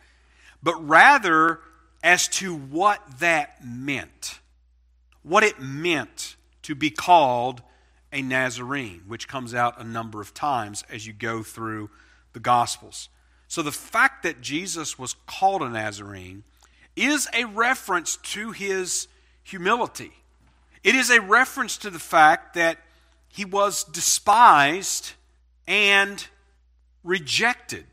but 0.62 0.75
rather 0.87 1.61
as 2.03 2.29
to 2.29 2.55
what 2.55 3.01
that 3.21 3.65
meant. 3.65 4.41
What 5.23 5.43
it 5.45 5.61
meant 5.61 6.37
to 6.62 6.75
be 6.75 6.91
called 6.91 7.62
a 8.12 8.23
Nazarene, 8.23 9.03
which 9.07 9.29
comes 9.29 9.55
out 9.55 9.81
a 9.81 9.85
number 9.85 10.21
of 10.21 10.35
times 10.35 10.85
as 10.91 11.07
you 11.07 11.12
go 11.12 11.43
through 11.43 11.91
the 12.33 12.41
Gospels. 12.41 13.09
So 13.49 13.62
the 13.62 13.73
fact 13.73 14.23
that 14.23 14.41
Jesus 14.41 14.99
was 14.99 15.15
called 15.27 15.62
a 15.62 15.69
Nazarene 15.69 16.45
is 16.95 17.29
a 17.35 17.45
reference 17.45 18.17
to 18.17 18.53
his 18.53 19.09
humility. 19.43 20.12
It 20.87 20.94
is 20.94 21.11
a 21.11 21.20
reference 21.20 21.79
to 21.79 21.90
the 21.90 21.99
fact 21.99 22.55
that 22.55 22.79
he 23.27 23.44
was 23.44 23.83
despised 23.83 25.14
and 25.66 26.25
rejected. 27.03 27.87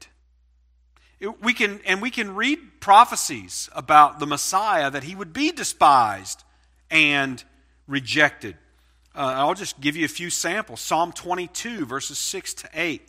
We 1.42 1.56
can, 1.56 1.82
and 1.88 2.04
we 2.04 2.12
can 2.12 2.36
read 2.36 2.60
prophecies 2.82 3.68
about 3.74 4.20
the 4.20 4.28
Messiah 4.28 4.92
that 4.92 5.06
he 5.06 5.16
would 5.16 5.34
be 5.34 5.52
despised 5.52 6.44
and 6.92 7.44
rejected. 7.88 8.58
Uh, 9.16 9.34
I'll 9.38 9.56
just 9.56 9.82
give 9.82 9.96
you 9.96 10.06
a 10.06 10.08
few 10.08 10.30
samples. 10.30 10.80
Psalm 10.80 11.14
22, 11.14 11.88
verses 11.88 12.20
6 12.20 12.54
to 12.54 12.70
8. 12.76 13.02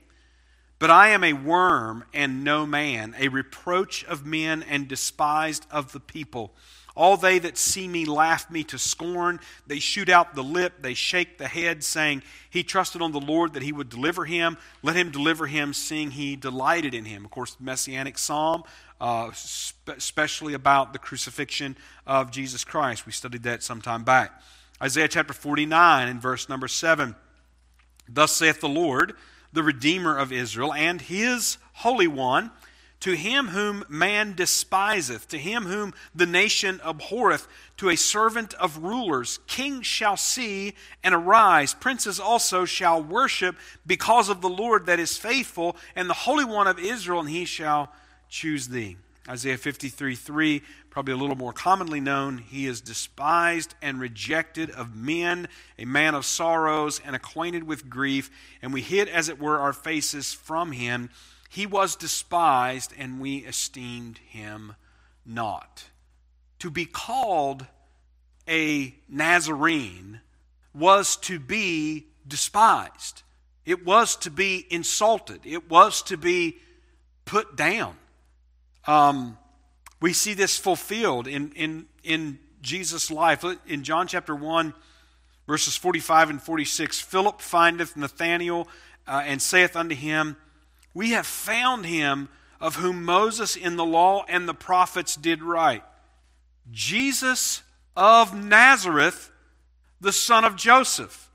But 0.79 0.89
I 0.89 1.09
am 1.09 1.23
a 1.23 1.35
worm 1.35 2.05
and 2.15 2.43
no 2.43 2.65
man, 2.65 3.15
a 3.19 3.29
reproach 3.29 4.03
of 4.05 4.25
men 4.25 4.63
and 4.63 4.89
despised 4.89 5.67
of 5.71 5.93
the 5.93 6.01
people. 6.01 6.55
All 6.97 7.17
they 7.17 7.41
that 7.41 7.59
see 7.59 7.89
me 7.89 8.05
laugh 8.05 8.49
me 8.51 8.63
to 8.65 8.79
scorn. 8.79 9.41
They 9.67 9.81
shoot 9.81 10.09
out 10.09 10.35
the 10.35 10.45
lip, 10.45 10.75
they 10.81 10.95
shake 10.95 11.39
the 11.39 11.49
head, 11.49 11.83
saying, 11.83 12.23
He 12.49 12.63
trusted 12.63 13.03
on 13.03 13.11
the 13.11 13.21
Lord 13.21 13.55
that 13.55 13.63
he 13.63 13.73
would 13.73 13.89
deliver 13.89 14.25
him. 14.25 14.57
Let 14.83 14.95
him 14.95 15.11
deliver 15.11 15.47
him, 15.47 15.73
seeing 15.73 16.13
he 16.13 16.37
delighted 16.37 16.95
in 16.95 17.05
him. 17.05 17.25
Of 17.25 17.33
course, 17.33 17.57
Messianic 17.59 18.17
Psalm, 18.17 18.63
uh, 19.01 19.33
especially 19.89 20.55
about 20.55 20.93
the 20.93 21.01
crucifixion 21.01 21.77
of 22.07 22.31
Jesus 22.31 22.63
Christ. 22.63 23.07
We 23.07 23.13
studied 23.13 23.43
that 23.43 23.65
some 23.65 23.83
time 23.83 24.05
back. 24.05 24.41
Isaiah 24.81 25.09
chapter 25.09 25.33
49 25.33 26.09
and 26.09 26.23
verse 26.23 26.49
number 26.49 26.69
7. 26.69 27.17
Thus 28.09 28.33
saith 28.33 28.61
the 28.61 28.69
Lord, 28.69 29.15
the 29.53 29.63
Redeemer 29.63 30.17
of 30.17 30.31
Israel, 30.31 30.73
and 30.73 31.01
his 31.01 31.59
Holy 31.73 32.07
One 32.07 32.53
to 33.01 33.15
him 33.15 33.49
whom 33.49 33.85
man 33.89 34.35
despiseth, 34.35 35.29
to 35.29 35.39
him 35.39 35.65
whom 35.65 35.93
the 36.15 36.27
nation 36.27 36.81
abhorreth, 36.85 37.47
to 37.77 37.91
a 37.91 37.97
servant 37.97 38.55
of 38.55 38.79
rulers, 38.79 39.41
kings 39.47 39.87
shall 39.87 40.17
see 40.17 40.75
and 41.03 41.15
arise, 41.15 41.75
princes 41.75 42.19
also 42.19 42.65
shall 42.65 43.03
worship 43.03 43.57
because 43.87 44.29
of 44.29 44.41
the 44.41 44.49
Lord 44.49 44.87
that 44.87 45.01
is 45.01 45.19
faithful, 45.19 45.77
and 45.95 46.09
the 46.09 46.15
Holy 46.15 46.45
One 46.45 46.67
of 46.67 46.79
Israel, 46.79 47.21
and 47.21 47.29
he 47.29 47.45
shall 47.45 47.93
choose 48.29 48.69
thee. 48.69 48.97
Isaiah 49.29 49.57
53 49.57 50.15
3, 50.15 50.63
probably 50.91 51.15
a 51.15 51.17
little 51.17 51.37
more 51.37 51.53
commonly 51.53 51.99
known. 51.99 52.39
He 52.39 52.67
is 52.67 52.83
despised 52.83 53.75
and 53.81 53.99
rejected 53.99 54.71
of 54.71 54.95
men, 54.95 55.49
a 55.79 55.87
man 55.87 56.15
of 56.15 56.27
sorrows 56.27 57.01
and 57.05 57.17
acquainted 57.17 57.65
with 57.65 57.89
grief, 57.89 58.31
and 58.61 58.73
we 58.73 58.83
hid, 58.83 59.09
as 59.09 59.31
it 59.31 59.41
were, 59.41 59.59
our 59.59 59.73
faces 59.73 60.35
from 60.35 60.73
him. 60.73 61.09
He 61.55 61.67
was 61.67 61.95
despised, 61.95 62.93
and 62.99 63.21
we 63.21 63.37
esteemed 63.37 64.19
him 64.19 64.75
not. 65.25 65.85
To 66.59 66.69
be 66.69 66.85
called 66.85 67.65
a 68.49 68.93
Nazarene 69.09 70.21
was 70.75 71.15
to 71.19 71.39
be 71.39 72.09
despised, 72.27 73.23
it 73.65 73.87
was 73.87 74.17
to 74.17 74.33
be 74.33 74.67
insulted, 74.69 75.43
it 75.45 75.71
was 75.71 76.03
to 76.03 76.17
be 76.17 76.57
put 77.25 77.55
down. 77.55 77.99
Um, 78.89 79.39
we 80.01 80.13
see 80.13 80.35
this 80.35 80.59
fulfilled 80.59 81.29
in, 81.29 81.53
in, 81.53 81.87
in 82.03 82.41
Jesus' 82.63 83.13
life. 83.13 83.45
In 83.69 83.85
John 83.85 84.09
chapter 84.09 84.35
1, 84.35 84.75
verses 85.47 85.77
45 85.77 86.31
and 86.31 86.43
46, 86.43 87.01
Philip 87.01 87.41
findeth 87.41 87.97
Nathanael 87.97 88.67
uh, 89.07 89.23
and 89.25 89.41
saith 89.41 89.77
unto 89.77 89.95
him, 89.95 90.37
we 90.95 91.11
have 91.11 91.27
found 91.27 91.85
him 91.85 92.29
of 92.61 92.77
whom 92.77 93.05
Moses 93.05 93.57
in 93.57 93.77
the 93.77 93.85
law 93.85 94.25
and 94.29 94.49
the 94.49 94.55
prophets 94.55 95.17
did 95.17 95.43
write 95.43 95.83
Jesus 96.71 97.63
of 97.95 98.35
Nazareth, 98.35 99.31
the 100.01 100.13
son 100.13 100.45
of 100.45 100.57
Joseph. 100.57 101.31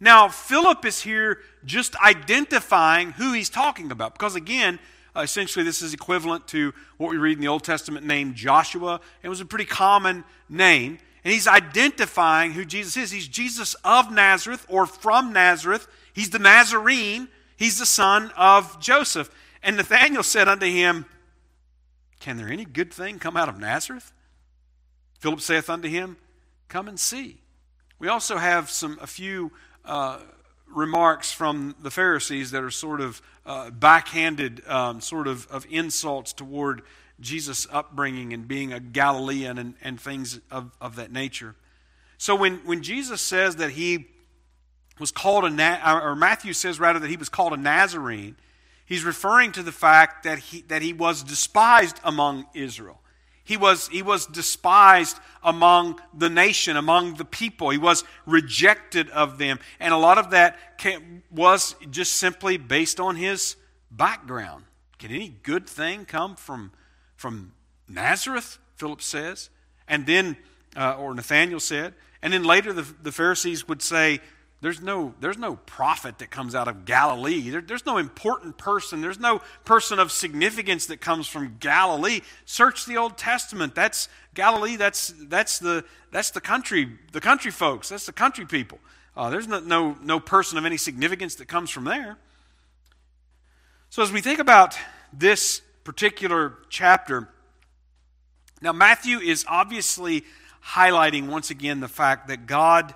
Now, 0.00 0.28
Philip 0.28 0.84
is 0.84 1.02
here 1.02 1.38
just 1.64 1.94
identifying 1.96 3.12
who 3.12 3.32
he's 3.32 3.48
talking 3.48 3.92
about 3.92 4.14
because, 4.14 4.34
again, 4.34 4.80
uh, 5.14 5.20
essentially 5.20 5.64
this 5.64 5.82
is 5.82 5.94
equivalent 5.94 6.48
to 6.48 6.74
what 6.96 7.10
we 7.10 7.18
read 7.18 7.36
in 7.36 7.40
the 7.40 7.48
Old 7.48 7.62
Testament 7.62 8.04
named 8.04 8.34
Joshua. 8.34 9.00
It 9.22 9.28
was 9.28 9.40
a 9.40 9.44
pretty 9.44 9.66
common 9.66 10.24
name. 10.48 10.98
And 11.24 11.32
he's 11.32 11.46
identifying 11.46 12.52
who 12.52 12.64
Jesus 12.64 12.96
is. 12.96 13.12
He's 13.12 13.28
Jesus 13.28 13.76
of 13.84 14.10
Nazareth 14.10 14.66
or 14.68 14.86
from 14.86 15.32
Nazareth. 15.32 15.86
He's 16.12 16.30
the 16.30 16.40
Nazarene 16.40 17.28
He's 17.56 17.78
the 17.78 17.86
son 17.86 18.32
of 18.36 18.80
Joseph. 18.80 19.30
And 19.62 19.76
Nathanael 19.76 20.22
said 20.22 20.48
unto 20.48 20.66
him, 20.66 21.06
Can 22.20 22.36
there 22.36 22.48
any 22.48 22.64
good 22.64 22.92
thing 22.92 23.18
come 23.18 23.36
out 23.36 23.48
of 23.48 23.58
Nazareth? 23.58 24.12
Philip 25.18 25.40
saith 25.40 25.70
unto 25.70 25.88
him, 25.88 26.16
Come 26.68 26.88
and 26.88 26.98
see. 26.98 27.38
We 27.98 28.08
also 28.08 28.38
have 28.38 28.70
some 28.70 28.98
a 29.00 29.06
few 29.06 29.52
uh, 29.84 30.18
remarks 30.66 31.30
from 31.30 31.76
the 31.80 31.90
Pharisees 31.90 32.50
that 32.50 32.62
are 32.62 32.70
sort 32.70 33.00
of 33.00 33.22
uh, 33.46 33.70
backhanded, 33.70 34.66
um, 34.66 35.00
sort 35.00 35.28
of, 35.28 35.46
of 35.48 35.66
insults 35.70 36.32
toward 36.32 36.82
Jesus' 37.20 37.66
upbringing 37.70 38.32
and 38.32 38.48
being 38.48 38.72
a 38.72 38.80
Galilean 38.80 39.58
and, 39.58 39.74
and 39.82 40.00
things 40.00 40.40
of, 40.50 40.72
of 40.80 40.96
that 40.96 41.12
nature. 41.12 41.54
So 42.18 42.34
when, 42.34 42.58
when 42.64 42.82
Jesus 42.82 43.20
says 43.20 43.56
that 43.56 43.70
he 43.70 44.06
was 44.98 45.10
called 45.10 45.44
a, 45.44 46.02
or 46.02 46.14
Matthew 46.14 46.52
says 46.52 46.78
rather 46.78 46.98
that 46.98 47.10
he 47.10 47.16
was 47.16 47.28
called 47.28 47.52
a 47.52 47.56
Nazarene, 47.56 48.36
he's 48.84 49.04
referring 49.04 49.52
to 49.52 49.62
the 49.62 49.72
fact 49.72 50.24
that 50.24 50.38
he, 50.38 50.62
that 50.62 50.82
he 50.82 50.92
was 50.92 51.22
despised 51.22 51.98
among 52.04 52.46
Israel. 52.54 53.00
He 53.44 53.56
was, 53.56 53.88
he 53.88 54.02
was 54.02 54.26
despised 54.26 55.18
among 55.42 56.00
the 56.16 56.30
nation, 56.30 56.76
among 56.76 57.14
the 57.14 57.24
people. 57.24 57.70
He 57.70 57.78
was 57.78 58.04
rejected 58.24 59.10
of 59.10 59.38
them. 59.38 59.58
And 59.80 59.92
a 59.92 59.96
lot 59.96 60.18
of 60.18 60.30
that 60.30 60.78
came, 60.78 61.24
was 61.30 61.74
just 61.90 62.14
simply 62.14 62.56
based 62.56 63.00
on 63.00 63.16
his 63.16 63.56
background. 63.90 64.64
Can 64.98 65.10
any 65.10 65.30
good 65.42 65.68
thing 65.68 66.04
come 66.04 66.36
from, 66.36 66.70
from 67.16 67.52
Nazareth? 67.88 68.58
Philip 68.76 69.02
says. 69.02 69.50
And 69.88 70.06
then, 70.06 70.36
uh, 70.76 70.94
or 70.96 71.12
Nathaniel 71.12 71.60
said. 71.60 71.94
And 72.22 72.32
then 72.32 72.44
later 72.44 72.72
the, 72.72 72.86
the 73.02 73.10
Pharisees 73.10 73.66
would 73.66 73.82
say, 73.82 74.20
there's 74.62 74.80
no, 74.80 75.12
there's 75.18 75.38
no 75.38 75.56
prophet 75.56 76.18
that 76.18 76.30
comes 76.30 76.54
out 76.54 76.68
of 76.68 76.84
Galilee. 76.84 77.50
There, 77.50 77.60
there's 77.60 77.84
no 77.84 77.98
important 77.98 78.56
person. 78.58 79.00
There's 79.00 79.18
no 79.18 79.42
person 79.64 79.98
of 79.98 80.12
significance 80.12 80.86
that 80.86 81.00
comes 81.00 81.26
from 81.26 81.56
Galilee. 81.58 82.20
Search 82.44 82.86
the 82.86 82.96
Old 82.96 83.18
Testament. 83.18 83.74
That's 83.74 84.08
Galilee. 84.34 84.76
That's, 84.76 85.12
that's, 85.22 85.58
the, 85.58 85.84
that's 86.12 86.30
the 86.30 86.40
country, 86.40 86.96
the 87.10 87.20
country 87.20 87.50
folks. 87.50 87.88
That's 87.88 88.06
the 88.06 88.12
country 88.12 88.46
people. 88.46 88.78
Uh, 89.16 89.30
there's 89.30 89.48
no, 89.48 89.58
no, 89.58 89.98
no 90.00 90.20
person 90.20 90.56
of 90.56 90.64
any 90.64 90.76
significance 90.76 91.34
that 91.34 91.48
comes 91.48 91.68
from 91.68 91.82
there. 91.82 92.16
So 93.90 94.00
as 94.00 94.12
we 94.12 94.20
think 94.20 94.38
about 94.38 94.78
this 95.12 95.60
particular 95.82 96.54
chapter, 96.68 97.28
now 98.60 98.72
Matthew 98.72 99.18
is 99.18 99.44
obviously 99.48 100.22
highlighting 100.64 101.26
once 101.26 101.50
again 101.50 101.80
the 101.80 101.88
fact 101.88 102.28
that 102.28 102.46
God 102.46 102.94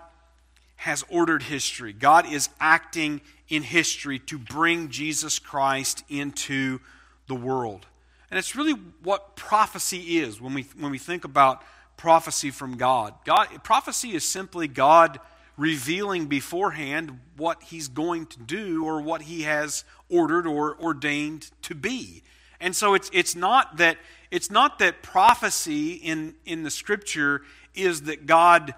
has 0.87 1.05
ordered 1.09 1.43
history. 1.43 1.93
God 1.93 2.33
is 2.33 2.49
acting 2.61 3.21
in 3.49 3.65
history 3.65 4.21
to 4.21 4.39
bring 4.39 4.89
Jesus 4.89 5.41
Christ 5.41 6.05
into 6.09 6.79
the 7.27 7.35
world. 7.35 7.87
And 8.31 8.39
it's 8.39 8.55
really 8.55 8.75
what 9.03 9.35
prophecy 9.35 10.19
is 10.19 10.41
when 10.41 10.55
we, 10.55 10.63
when 10.79 10.93
we 10.93 10.99
think 10.99 11.25
about 11.25 11.65
prophecy 11.97 12.53
from 12.53 12.77
God. 12.77 13.15
God. 13.25 13.49
Prophecy 13.65 14.15
is 14.15 14.25
simply 14.25 14.69
God 14.69 15.19
revealing 15.57 16.27
beforehand 16.27 17.19
what 17.37 17.65
he's 17.65 17.89
going 17.89 18.27
to 18.27 18.39
do 18.39 18.85
or 18.85 19.01
what 19.01 19.23
he 19.23 19.43
has 19.43 19.85
ordered 20.09 20.47
or 20.47 20.81
ordained 20.81 21.51
to 21.63 21.75
be. 21.75 22.23
And 22.61 22.77
so 22.77 22.95
it's, 22.95 23.11
it's, 23.13 23.35
not, 23.35 23.79
that, 23.79 23.99
it's 24.31 24.53
not 24.53 24.79
that 24.79 25.03
prophecy 25.03 25.95
in, 25.95 26.37
in 26.45 26.63
the 26.63 26.71
scripture 26.71 27.43
is 27.75 28.03
that 28.03 28.27
God 28.27 28.73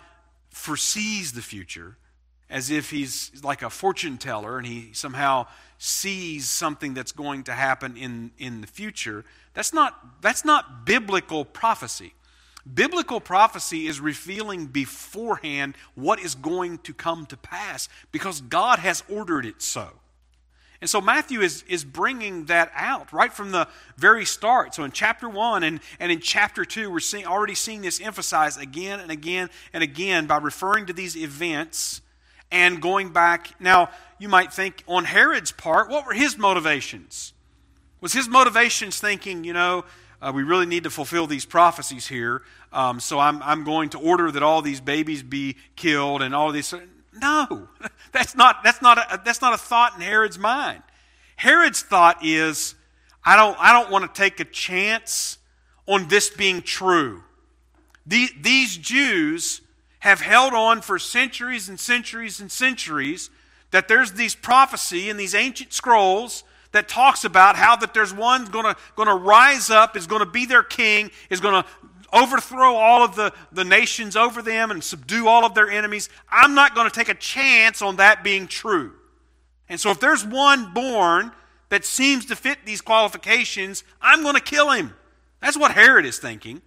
foresees 0.59 1.33
the 1.33 1.41
future 1.41 1.97
as 2.51 2.71
if 2.71 2.91
he's 2.91 3.31
like 3.45 3.63
a 3.63 3.71
fortune 3.71 4.19
teller 4.19 4.59
and 4.59 4.67
he 4.67 4.91
somehow 4.93 5.47
sees 5.79 6.49
something 6.49 6.95
that's 6.95 7.13
going 7.13 7.45
to 7.45 7.53
happen 7.53 7.97
in, 7.97 8.33
in 8.39 8.61
the 8.61 8.67
future. 8.67 9.25
That's 9.55 9.73
not, 9.73 10.21
that's 10.21 10.45
not 10.45 10.85
biblical 10.85 11.45
prophecy. 11.45 12.15
Biblical 12.75 13.21
prophecy 13.21 13.87
is 13.87 14.01
revealing 14.01 14.67
beforehand 14.67 15.77
what 15.95 16.19
is 16.19 16.35
going 16.35 16.79
to 16.79 16.93
come 16.93 17.25
to 17.27 17.37
pass 17.37 17.89
because 18.11 18.41
God 18.41 18.81
has 18.81 19.05
ordered 19.09 19.47
it 19.47 19.63
so. 19.63 19.89
And 20.81 20.89
so 20.89 21.01
Matthew 21.01 21.41
is, 21.41 21.65
is 21.69 21.85
bringing 21.85 22.45
that 22.47 22.71
out 22.75 23.13
right 23.13 23.33
from 23.33 23.51
the 23.51 23.67
very 23.97 24.25
start. 24.25 24.75
So 24.75 24.85
in 24.85 24.93
chapter 24.93 25.29
1 25.29 25.65
and, 25.65 25.81
and 25.99 26.13
in 26.13 26.21
chapter 26.21 26.65
2, 26.65 26.91
we're 26.91 27.01
seeing, 27.01 27.27
already 27.27 27.57
seeing 27.57 27.83
this 27.83 28.01
emphasized 28.01 28.61
again 28.61 29.01
and 29.01 29.11
again 29.11 29.51
and 29.73 29.83
again 29.83 30.27
by 30.27 30.37
referring 30.37 30.87
to 30.87 30.93
these 30.93 31.17
events 31.17 32.01
and 32.53 32.81
going 32.81 33.11
back. 33.11 33.61
Now, 33.61 33.91
you 34.19 34.29
might 34.29 34.53
think 34.53 34.85
on 34.87 35.05
Herod's 35.05 35.51
part, 35.51 35.89
what 35.89 36.07
were 36.07 36.15
his 36.15 36.39
motivations? 36.39 37.33
Was 38.01 38.13
his 38.13 38.29
motivations 38.29 39.01
thinking, 39.01 39.43
you 39.43 39.53
know, 39.53 39.85
uh, 40.23 40.33
we 40.35 40.45
really 40.45 40.67
need 40.67 40.85
to 40.85 40.91
fulfill 40.91 41.27
these 41.27 41.45
prophecies 41.45 42.07
here, 42.07 42.43
um, 42.73 43.01
so 43.01 43.19
I'm, 43.19 43.43
I'm 43.43 43.65
going 43.65 43.91
to 43.91 43.99
order 43.99 44.31
that 44.31 44.43
all 44.43 44.63
these 44.63 44.81
babies 44.81 45.23
be 45.23 45.57
killed 45.77 46.23
and 46.23 46.35
all 46.35 46.51
these. 46.53 46.75
No, 47.21 47.69
that's 48.13 48.35
not, 48.35 48.63
that's, 48.65 48.83
not 48.83 48.99
a, 48.99 49.21
that's 49.25 49.41
not 49.41 49.55
a 49.55 49.59
thought 49.59 49.95
in 49.97 50.01
Herod's 50.01 50.39
mind. 50.39 50.83
Herod's 51.37 51.83
thought 51.83 52.25
is, 52.25 52.75
I 53.25 53.37
don't, 53.37 53.57
I 53.61 53.73
don't 53.73 53.91
want 53.91 54.13
to 54.13 54.21
take 54.21 54.41
a 54.41 54.45
chance 54.45 55.39
on 55.87 56.09
this 56.09 56.31
being 56.31 56.63
true. 56.63 57.23
The, 58.07 58.29
these 58.41 58.77
Jews 58.77 59.61
have 60.01 60.21
held 60.21 60.53
on 60.55 60.81
for 60.81 60.99
centuries 60.99 61.69
and 61.69 61.79
centuries 61.79 62.41
and 62.41 62.51
centuries 62.51 63.31
that 63.71 63.89
there's 63.89 64.13
these 64.13 64.35
prophecy 64.35 65.11
in 65.11 65.17
these 65.17 65.35
ancient 65.35 65.73
scrolls 65.73 66.45
that 66.73 66.89
talks 66.89 67.25
about 67.25 67.57
how 67.57 67.77
that 67.77 67.95
there's 67.95 68.13
one 68.13 68.45
going 68.47 68.65
to 68.65 68.77
going 68.95 69.09
to 69.09 69.15
rise 69.15 69.71
up 69.71 69.97
is 69.97 70.07
going 70.07 70.21
to 70.21 70.31
be 70.31 70.47
their 70.47 70.63
king 70.63 71.11
is 71.31 71.41
going 71.41 71.63
to 71.63 71.69
overthrow 72.13 72.75
all 72.75 73.03
of 73.03 73.17
the, 73.17 73.33
the 73.53 73.65
nations 73.65 74.17
over 74.17 74.43
them 74.43 74.71
and 74.71 74.83
subdue 74.83 75.29
all 75.29 75.45
of 75.45 75.55
their 75.55 75.71
enemies. 75.71 76.09
I'm 76.31 76.55
not 76.55 76.75
going 76.75 76.89
to 76.89 76.95
take 76.95 77.09
a 77.09 77.15
chance 77.15 77.83
on 77.83 77.97
that 77.97 78.25
being 78.25 78.47
true. 78.47 78.93
And 79.69 79.79
so 79.79 79.91
if 79.91 80.01
there's 80.01 80.25
one 80.25 80.73
born 80.73 81.33
that 81.69 81.85
seems 81.85 82.25
to 82.27 82.37
fit 82.37 82.59
these 82.65 82.81
qualifications, 82.81 83.85
I'm 84.01 84.23
going 84.23 84.35
to 84.35 84.41
kill 84.41 84.71
him. 84.71 84.95
That's 85.41 85.59
what 85.59 85.73
Herod 85.73 86.07
is 86.07 86.19
thinking. 86.19 86.63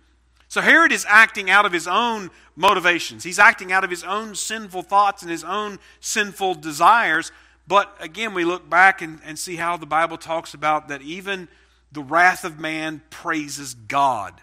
So 0.48 0.62
Herod 0.62 0.92
is 0.92 1.06
acting 1.08 1.50
out 1.50 1.66
of 1.66 1.72
his 1.72 1.88
own 1.88 2.30
motivations. 2.56 3.24
He's 3.24 3.40
acting 3.40 3.72
out 3.72 3.84
of 3.84 3.90
his 3.90 4.04
own 4.04 4.36
sinful 4.36 4.84
thoughts 4.84 5.22
and 5.22 5.32
his 5.32 5.44
own 5.44 5.80
sinful 6.02 6.56
desires. 6.56 7.32
But 7.68 7.96
again, 8.00 8.34
we 8.34 8.44
look 8.44 8.70
back 8.70 9.02
and, 9.02 9.20
and 9.24 9.40
see 9.40 9.56
how 9.56 9.78
the 9.78 9.86
Bible 9.86 10.18
talks 10.18 10.54
about 10.54 10.90
that 10.90 11.02
even 11.02 11.48
the 11.92 12.04
wrath 12.04 12.44
of 12.44 12.60
man 12.60 13.02
praises 13.10 13.74
God 13.74 14.34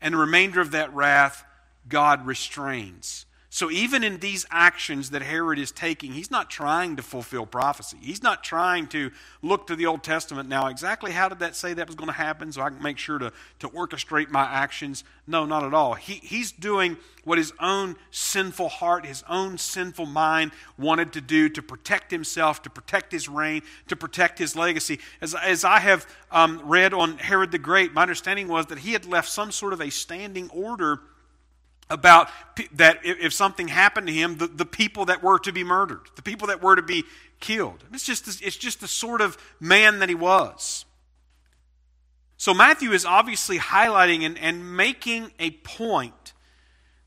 and 0.00 0.14
the 0.14 0.18
remainder 0.18 0.60
of 0.60 0.72
that 0.72 0.94
wrath, 0.94 1.44
God 1.88 2.26
restrains. 2.26 3.26
So 3.52 3.68
even 3.68 4.04
in 4.04 4.18
these 4.18 4.46
actions 4.52 5.10
that 5.10 5.22
Herod 5.22 5.58
is 5.58 5.72
taking, 5.72 6.12
he's 6.12 6.30
not 6.30 6.50
trying 6.50 6.94
to 6.94 7.02
fulfill 7.02 7.46
prophecy. 7.46 7.96
He's 8.00 8.22
not 8.22 8.44
trying 8.44 8.86
to 8.88 9.10
look 9.42 9.66
to 9.66 9.74
the 9.74 9.86
Old 9.86 10.04
Testament 10.04 10.48
now, 10.48 10.68
exactly 10.68 11.10
how 11.10 11.28
did 11.28 11.40
that 11.40 11.56
say 11.56 11.74
that 11.74 11.88
was 11.88 11.96
going 11.96 12.06
to 12.06 12.12
happen 12.12 12.52
so 12.52 12.62
I 12.62 12.68
can 12.70 12.80
make 12.80 12.96
sure 12.96 13.18
to, 13.18 13.32
to 13.58 13.68
orchestrate 13.68 14.30
my 14.30 14.44
actions? 14.44 15.02
No, 15.26 15.46
not 15.46 15.64
at 15.64 15.74
all. 15.74 15.94
He, 15.94 16.20
he's 16.22 16.52
doing 16.52 16.96
what 17.24 17.38
his 17.38 17.52
own 17.58 17.96
sinful 18.12 18.68
heart, 18.68 19.04
his 19.04 19.24
own 19.28 19.58
sinful 19.58 20.06
mind 20.06 20.52
wanted 20.78 21.12
to 21.14 21.20
do 21.20 21.48
to 21.48 21.60
protect 21.60 22.12
himself, 22.12 22.62
to 22.62 22.70
protect 22.70 23.10
his 23.10 23.28
reign, 23.28 23.62
to 23.88 23.96
protect 23.96 24.38
his 24.38 24.54
legacy. 24.54 25.00
As, 25.20 25.34
as 25.34 25.64
I 25.64 25.80
have 25.80 26.06
um, 26.30 26.62
read 26.64 26.94
on 26.94 27.18
Herod 27.18 27.50
the 27.50 27.58
Great, 27.58 27.94
my 27.94 28.02
understanding 28.02 28.46
was 28.46 28.66
that 28.66 28.78
he 28.78 28.92
had 28.92 29.06
left 29.06 29.28
some 29.28 29.50
sort 29.50 29.72
of 29.72 29.80
a 29.80 29.90
standing 29.90 30.48
order 30.50 31.00
about 31.90 32.28
that 32.72 33.00
if 33.02 33.32
something 33.32 33.68
happened 33.68 34.06
to 34.06 34.12
him, 34.12 34.38
the, 34.38 34.46
the 34.46 34.64
people 34.64 35.06
that 35.06 35.22
were 35.22 35.38
to 35.40 35.52
be 35.52 35.64
murdered, 35.64 36.00
the 36.16 36.22
people 36.22 36.48
that 36.48 36.62
were 36.62 36.76
to 36.76 36.82
be 36.82 37.04
killed. 37.40 37.84
It's 37.92 38.04
just, 38.04 38.26
it's 38.42 38.56
just 38.56 38.80
the 38.80 38.88
sort 38.88 39.20
of 39.20 39.36
man 39.58 39.98
that 39.98 40.08
he 40.08 40.14
was. 40.14 40.84
So 42.36 42.54
Matthew 42.54 42.92
is 42.92 43.04
obviously 43.04 43.58
highlighting 43.58 44.24
and, 44.24 44.38
and 44.38 44.76
making 44.76 45.30
a 45.38 45.50
point 45.50 46.32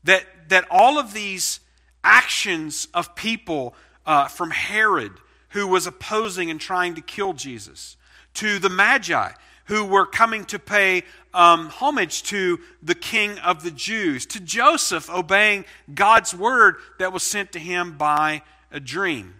that, 0.04 0.24
that 0.48 0.64
all 0.70 0.98
of 0.98 1.12
these 1.12 1.60
actions 2.04 2.86
of 2.94 3.16
people 3.16 3.74
uh, 4.06 4.28
from 4.28 4.50
Herod, 4.50 5.12
who 5.50 5.66
was 5.66 5.86
opposing 5.86 6.50
and 6.50 6.60
trying 6.60 6.94
to 6.94 7.00
kill 7.00 7.32
Jesus, 7.32 7.96
to 8.34 8.58
the 8.58 8.68
Magi, 8.68 9.32
who 9.66 9.84
were 9.84 10.06
coming 10.06 10.44
to 10.46 10.58
pay 10.58 11.02
um, 11.32 11.68
homage 11.68 12.22
to 12.24 12.60
the 12.82 12.94
king 12.94 13.38
of 13.38 13.62
the 13.62 13.70
Jews, 13.70 14.26
to 14.26 14.40
Joseph 14.40 15.10
obeying 15.10 15.64
God's 15.92 16.34
word 16.34 16.76
that 16.98 17.12
was 17.12 17.22
sent 17.22 17.52
to 17.52 17.58
him 17.58 17.96
by 17.96 18.42
a 18.70 18.80
dream. 18.80 19.34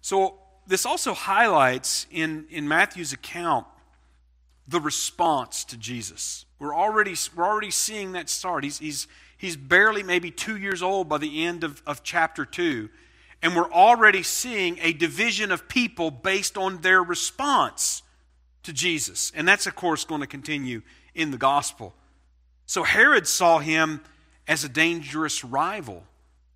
So, 0.00 0.36
this 0.66 0.86
also 0.86 1.14
highlights 1.14 2.06
in, 2.12 2.46
in 2.48 2.68
Matthew's 2.68 3.12
account 3.12 3.66
the 4.68 4.80
response 4.80 5.64
to 5.64 5.76
Jesus. 5.76 6.44
We're 6.60 6.74
already, 6.74 7.16
we're 7.34 7.44
already 7.44 7.72
seeing 7.72 8.12
that 8.12 8.28
start. 8.28 8.62
He's, 8.62 8.78
he's, 8.78 9.08
he's 9.36 9.56
barely 9.56 10.04
maybe 10.04 10.30
two 10.30 10.56
years 10.56 10.80
old 10.80 11.08
by 11.08 11.18
the 11.18 11.44
end 11.44 11.64
of, 11.64 11.82
of 11.86 12.04
chapter 12.04 12.44
2. 12.44 12.88
And 13.42 13.56
we're 13.56 13.72
already 13.72 14.22
seeing 14.22 14.78
a 14.80 14.92
division 14.92 15.50
of 15.50 15.68
people 15.68 16.12
based 16.12 16.56
on 16.56 16.82
their 16.82 17.02
response 17.02 18.02
to 18.62 18.72
Jesus. 18.72 19.32
And 19.34 19.46
that's, 19.46 19.66
of 19.66 19.74
course, 19.74 20.04
going 20.04 20.20
to 20.20 20.26
continue 20.26 20.82
in 21.14 21.30
the 21.30 21.38
gospel. 21.38 21.94
So 22.66 22.82
Herod 22.82 23.26
saw 23.26 23.58
him 23.58 24.00
as 24.46 24.64
a 24.64 24.68
dangerous 24.68 25.44
rival 25.44 26.04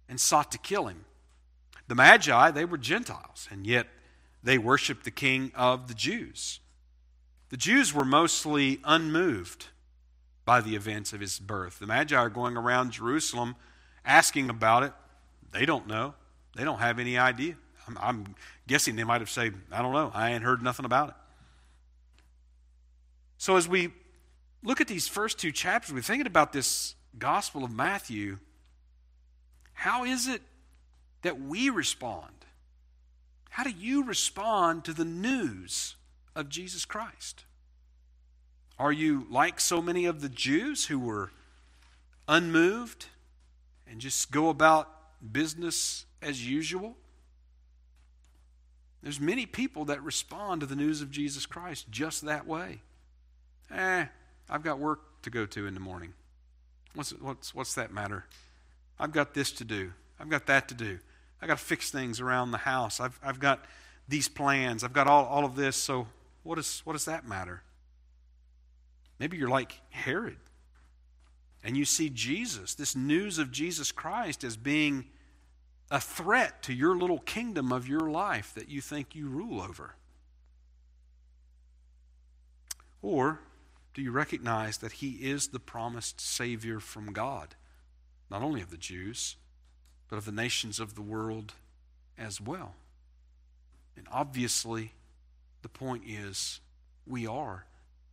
and 0.09 0.21
sought 0.21 0.53
to 0.53 0.59
kill 0.59 0.87
him. 0.87 1.05
The 1.87 1.95
Magi, 1.95 2.51
they 2.51 2.65
were 2.65 2.79
Gentiles, 2.79 3.49
and 3.51 3.67
yet 3.67 3.87
they 4.43 4.59
worshiped 4.59 5.05
the 5.05 5.11
king 5.11 5.53
of 5.55 5.89
the 5.89 5.95
Jews. 5.95 6.61
The 7.51 7.57
Jews 7.57 7.93
were 7.93 8.05
mostly 8.05 8.81
unmoved 8.85 9.67
by 10.45 10.61
the 10.61 10.77
events 10.77 11.13
of 11.13 11.21
his 11.21 11.39
birth. 11.39 11.79
The 11.79 11.87
Magi 11.87 12.17
are 12.17 12.29
going 12.31 12.57
around 12.57 12.93
Jerusalem 12.93 13.57
asking 14.05 14.51
about 14.51 14.83
it. 14.83 14.93
They 15.53 15.67
don't 15.67 15.87
know, 15.87 16.15
they 16.57 16.65
don't 16.65 16.81
have 16.81 16.99
any 16.99 17.17
idea. 17.17 17.57
I'm, 17.87 17.99
I'm 18.01 18.35
guessing 18.67 18.97
they 18.97 19.05
might 19.05 19.21
have 19.21 19.31
said, 19.31 19.55
I 19.71 19.83
don't 19.83 19.93
know, 19.93 20.11
I 20.15 20.33
ain't 20.33 20.43
heard 20.43 20.63
nothing 20.63 20.85
about 20.85 21.11
it. 21.11 21.15
So 23.39 23.57
as 23.57 23.69
we 23.69 23.93
look 24.63 24.81
at 24.81 24.89
these 24.89 25.09
first 25.09 25.39
two 25.39 25.53
chapters, 25.53 25.93
we're 25.93 26.03
thinking 26.03 26.27
about 26.27 26.53
this 26.53 26.95
Gospel 27.19 27.65
of 27.65 27.71
Matthew. 27.71 28.39
How 29.73 30.05
is 30.05 30.29
it 30.29 30.43
that 31.23 31.41
we 31.41 31.71
respond? 31.71 32.33
How 33.51 33.63
do 33.63 33.71
you 33.71 34.05
respond 34.05 34.85
to 34.85 34.93
the 34.93 35.05
news 35.05 35.97
of 36.35 36.49
Jesus 36.49 36.85
Christ? 36.85 37.45
Are 38.79 38.93
you 38.93 39.27
like 39.31 39.61
so 39.61 39.81
many 39.81 40.07
of 40.07 40.21
the 40.21 40.29
Jews 40.29 40.87
who 40.87 40.99
were 40.99 41.31
unmoved 42.27 43.07
and 43.87 44.01
just 44.01 44.33
go 44.33 44.49
about 44.49 44.89
business 45.33 46.07
as 46.21 46.49
usual? 46.49 46.97
There's 49.03 49.21
many 49.21 49.47
people 49.47 49.85
that 49.85 50.03
respond 50.03 50.63
to 50.63 50.67
the 50.67 50.75
news 50.75 51.03
of 51.03 51.11
Jesus 51.11 51.47
Christ 51.47 51.87
just 51.91 52.23
that 52.23 52.47
way. 52.47 52.81
Eh, 53.71 54.07
I've 54.49 54.63
got 54.63 54.79
work 54.79 55.23
to 55.23 55.31
go 55.31 55.47
to 55.47 55.67
in 55.67 55.75
the 55.75 55.81
morning. 55.81 56.13
What's, 56.95 57.11
what's, 57.11 57.55
what's 57.55 57.75
that 57.75 57.93
matter? 57.93 58.25
I've 58.99 59.13
got 59.13 59.35
this 59.35 59.51
to 59.53 59.65
do. 59.65 59.93
I've 60.21 60.29
got 60.29 60.47
that 60.47 60.69
to 60.69 60.75
do. 60.75 60.99
I've 61.41 61.49
got 61.49 61.59
to 61.59 61.65
fix 61.65 61.91
things 61.91 62.21
around 62.21 62.53
the 62.53 62.59
house. 62.59 63.01
I've, 63.01 63.19
I've 63.23 63.41
got 63.41 63.65
these 64.09 64.29
plans. 64.29 64.85
I've 64.85 64.93
got 64.93 65.07
all, 65.07 65.25
all 65.27 65.45
of 65.45 65.57
this. 65.57 65.77
So 65.77 66.07
what, 66.43 66.59
is, 66.59 66.83
what 66.85 66.93
does 66.93 67.07
that 67.07 67.27
matter? 67.27 67.63
Maybe 69.19 69.37
you're 69.37 69.49
like 69.49 69.81
Herod. 69.91 70.37
And 71.63 71.77
you 71.77 71.85
see 71.85 72.11
Jesus, 72.11 72.75
this 72.75 72.95
news 72.95 73.39
of 73.39 73.51
Jesus 73.51 73.91
Christ, 73.91 74.45
as 74.45 74.57
being 74.57 75.07
a 75.91 75.99
threat 75.99 76.63
to 76.65 76.75
your 76.75 76.97
little 76.97 77.21
kingdom 77.21 77.73
of 77.73 77.89
your 77.89 78.11
life 78.11 78.53
that 78.55 78.69
you 78.69 78.81
think 78.81 79.15
you 79.15 79.29
rule 79.29 79.61
over. 79.63 79.95
Or 83.01 83.41
do 83.95 84.03
you 84.03 84.11
recognize 84.11 84.79
that 84.79 84.93
he 84.93 85.13
is 85.13 85.49
the 85.49 85.61
promised 85.61 86.21
Savior 86.21 86.81
from 86.81 87.13
God, 87.13 87.55
not 88.29 88.43
only 88.43 88.61
of 88.61 88.71
the 88.71 88.77
Jews, 88.77 89.37
but 90.09 90.17
of 90.17 90.25
the 90.25 90.33
nations 90.33 90.81
of 90.81 90.97
the 90.97 91.03
world 91.03 91.55
as 92.19 92.41
well? 92.41 92.75
And 93.97 94.09
obviously, 94.11 94.93
the 95.63 95.69
point 95.69 96.03
is 96.07 96.61
we 97.07 97.27
are 97.27 97.67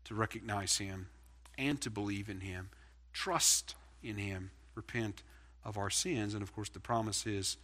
to 0.05 0.13
recognize 0.13 0.77
him 0.77 1.07
and 1.57 1.81
to 1.81 1.89
believe 1.89 2.29
in 2.29 2.41
him, 2.41 2.69
trust 3.11 3.75
in 4.03 4.17
him, 4.17 4.51
repent 4.75 5.23
of 5.65 5.77
our 5.77 5.89
sins. 5.89 6.35
And 6.35 6.43
of 6.43 6.53
course, 6.53 6.69
the 6.69 6.79
promise 6.79 7.25
is 7.25 7.57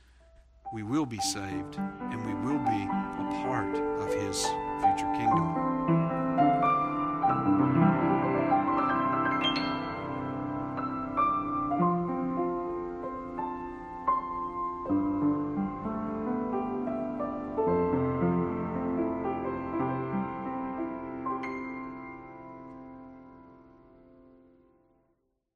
we 0.74 0.82
will 0.84 1.06
be 1.06 1.20
saved 1.20 1.78
and 1.78 2.26
we 2.26 2.34
will 2.34 2.60
be 2.60 2.84
a 2.84 3.44
part 3.46 3.76
of 3.76 4.14
his 4.14 4.44
future 4.82 5.12
kingdom. 5.16 5.97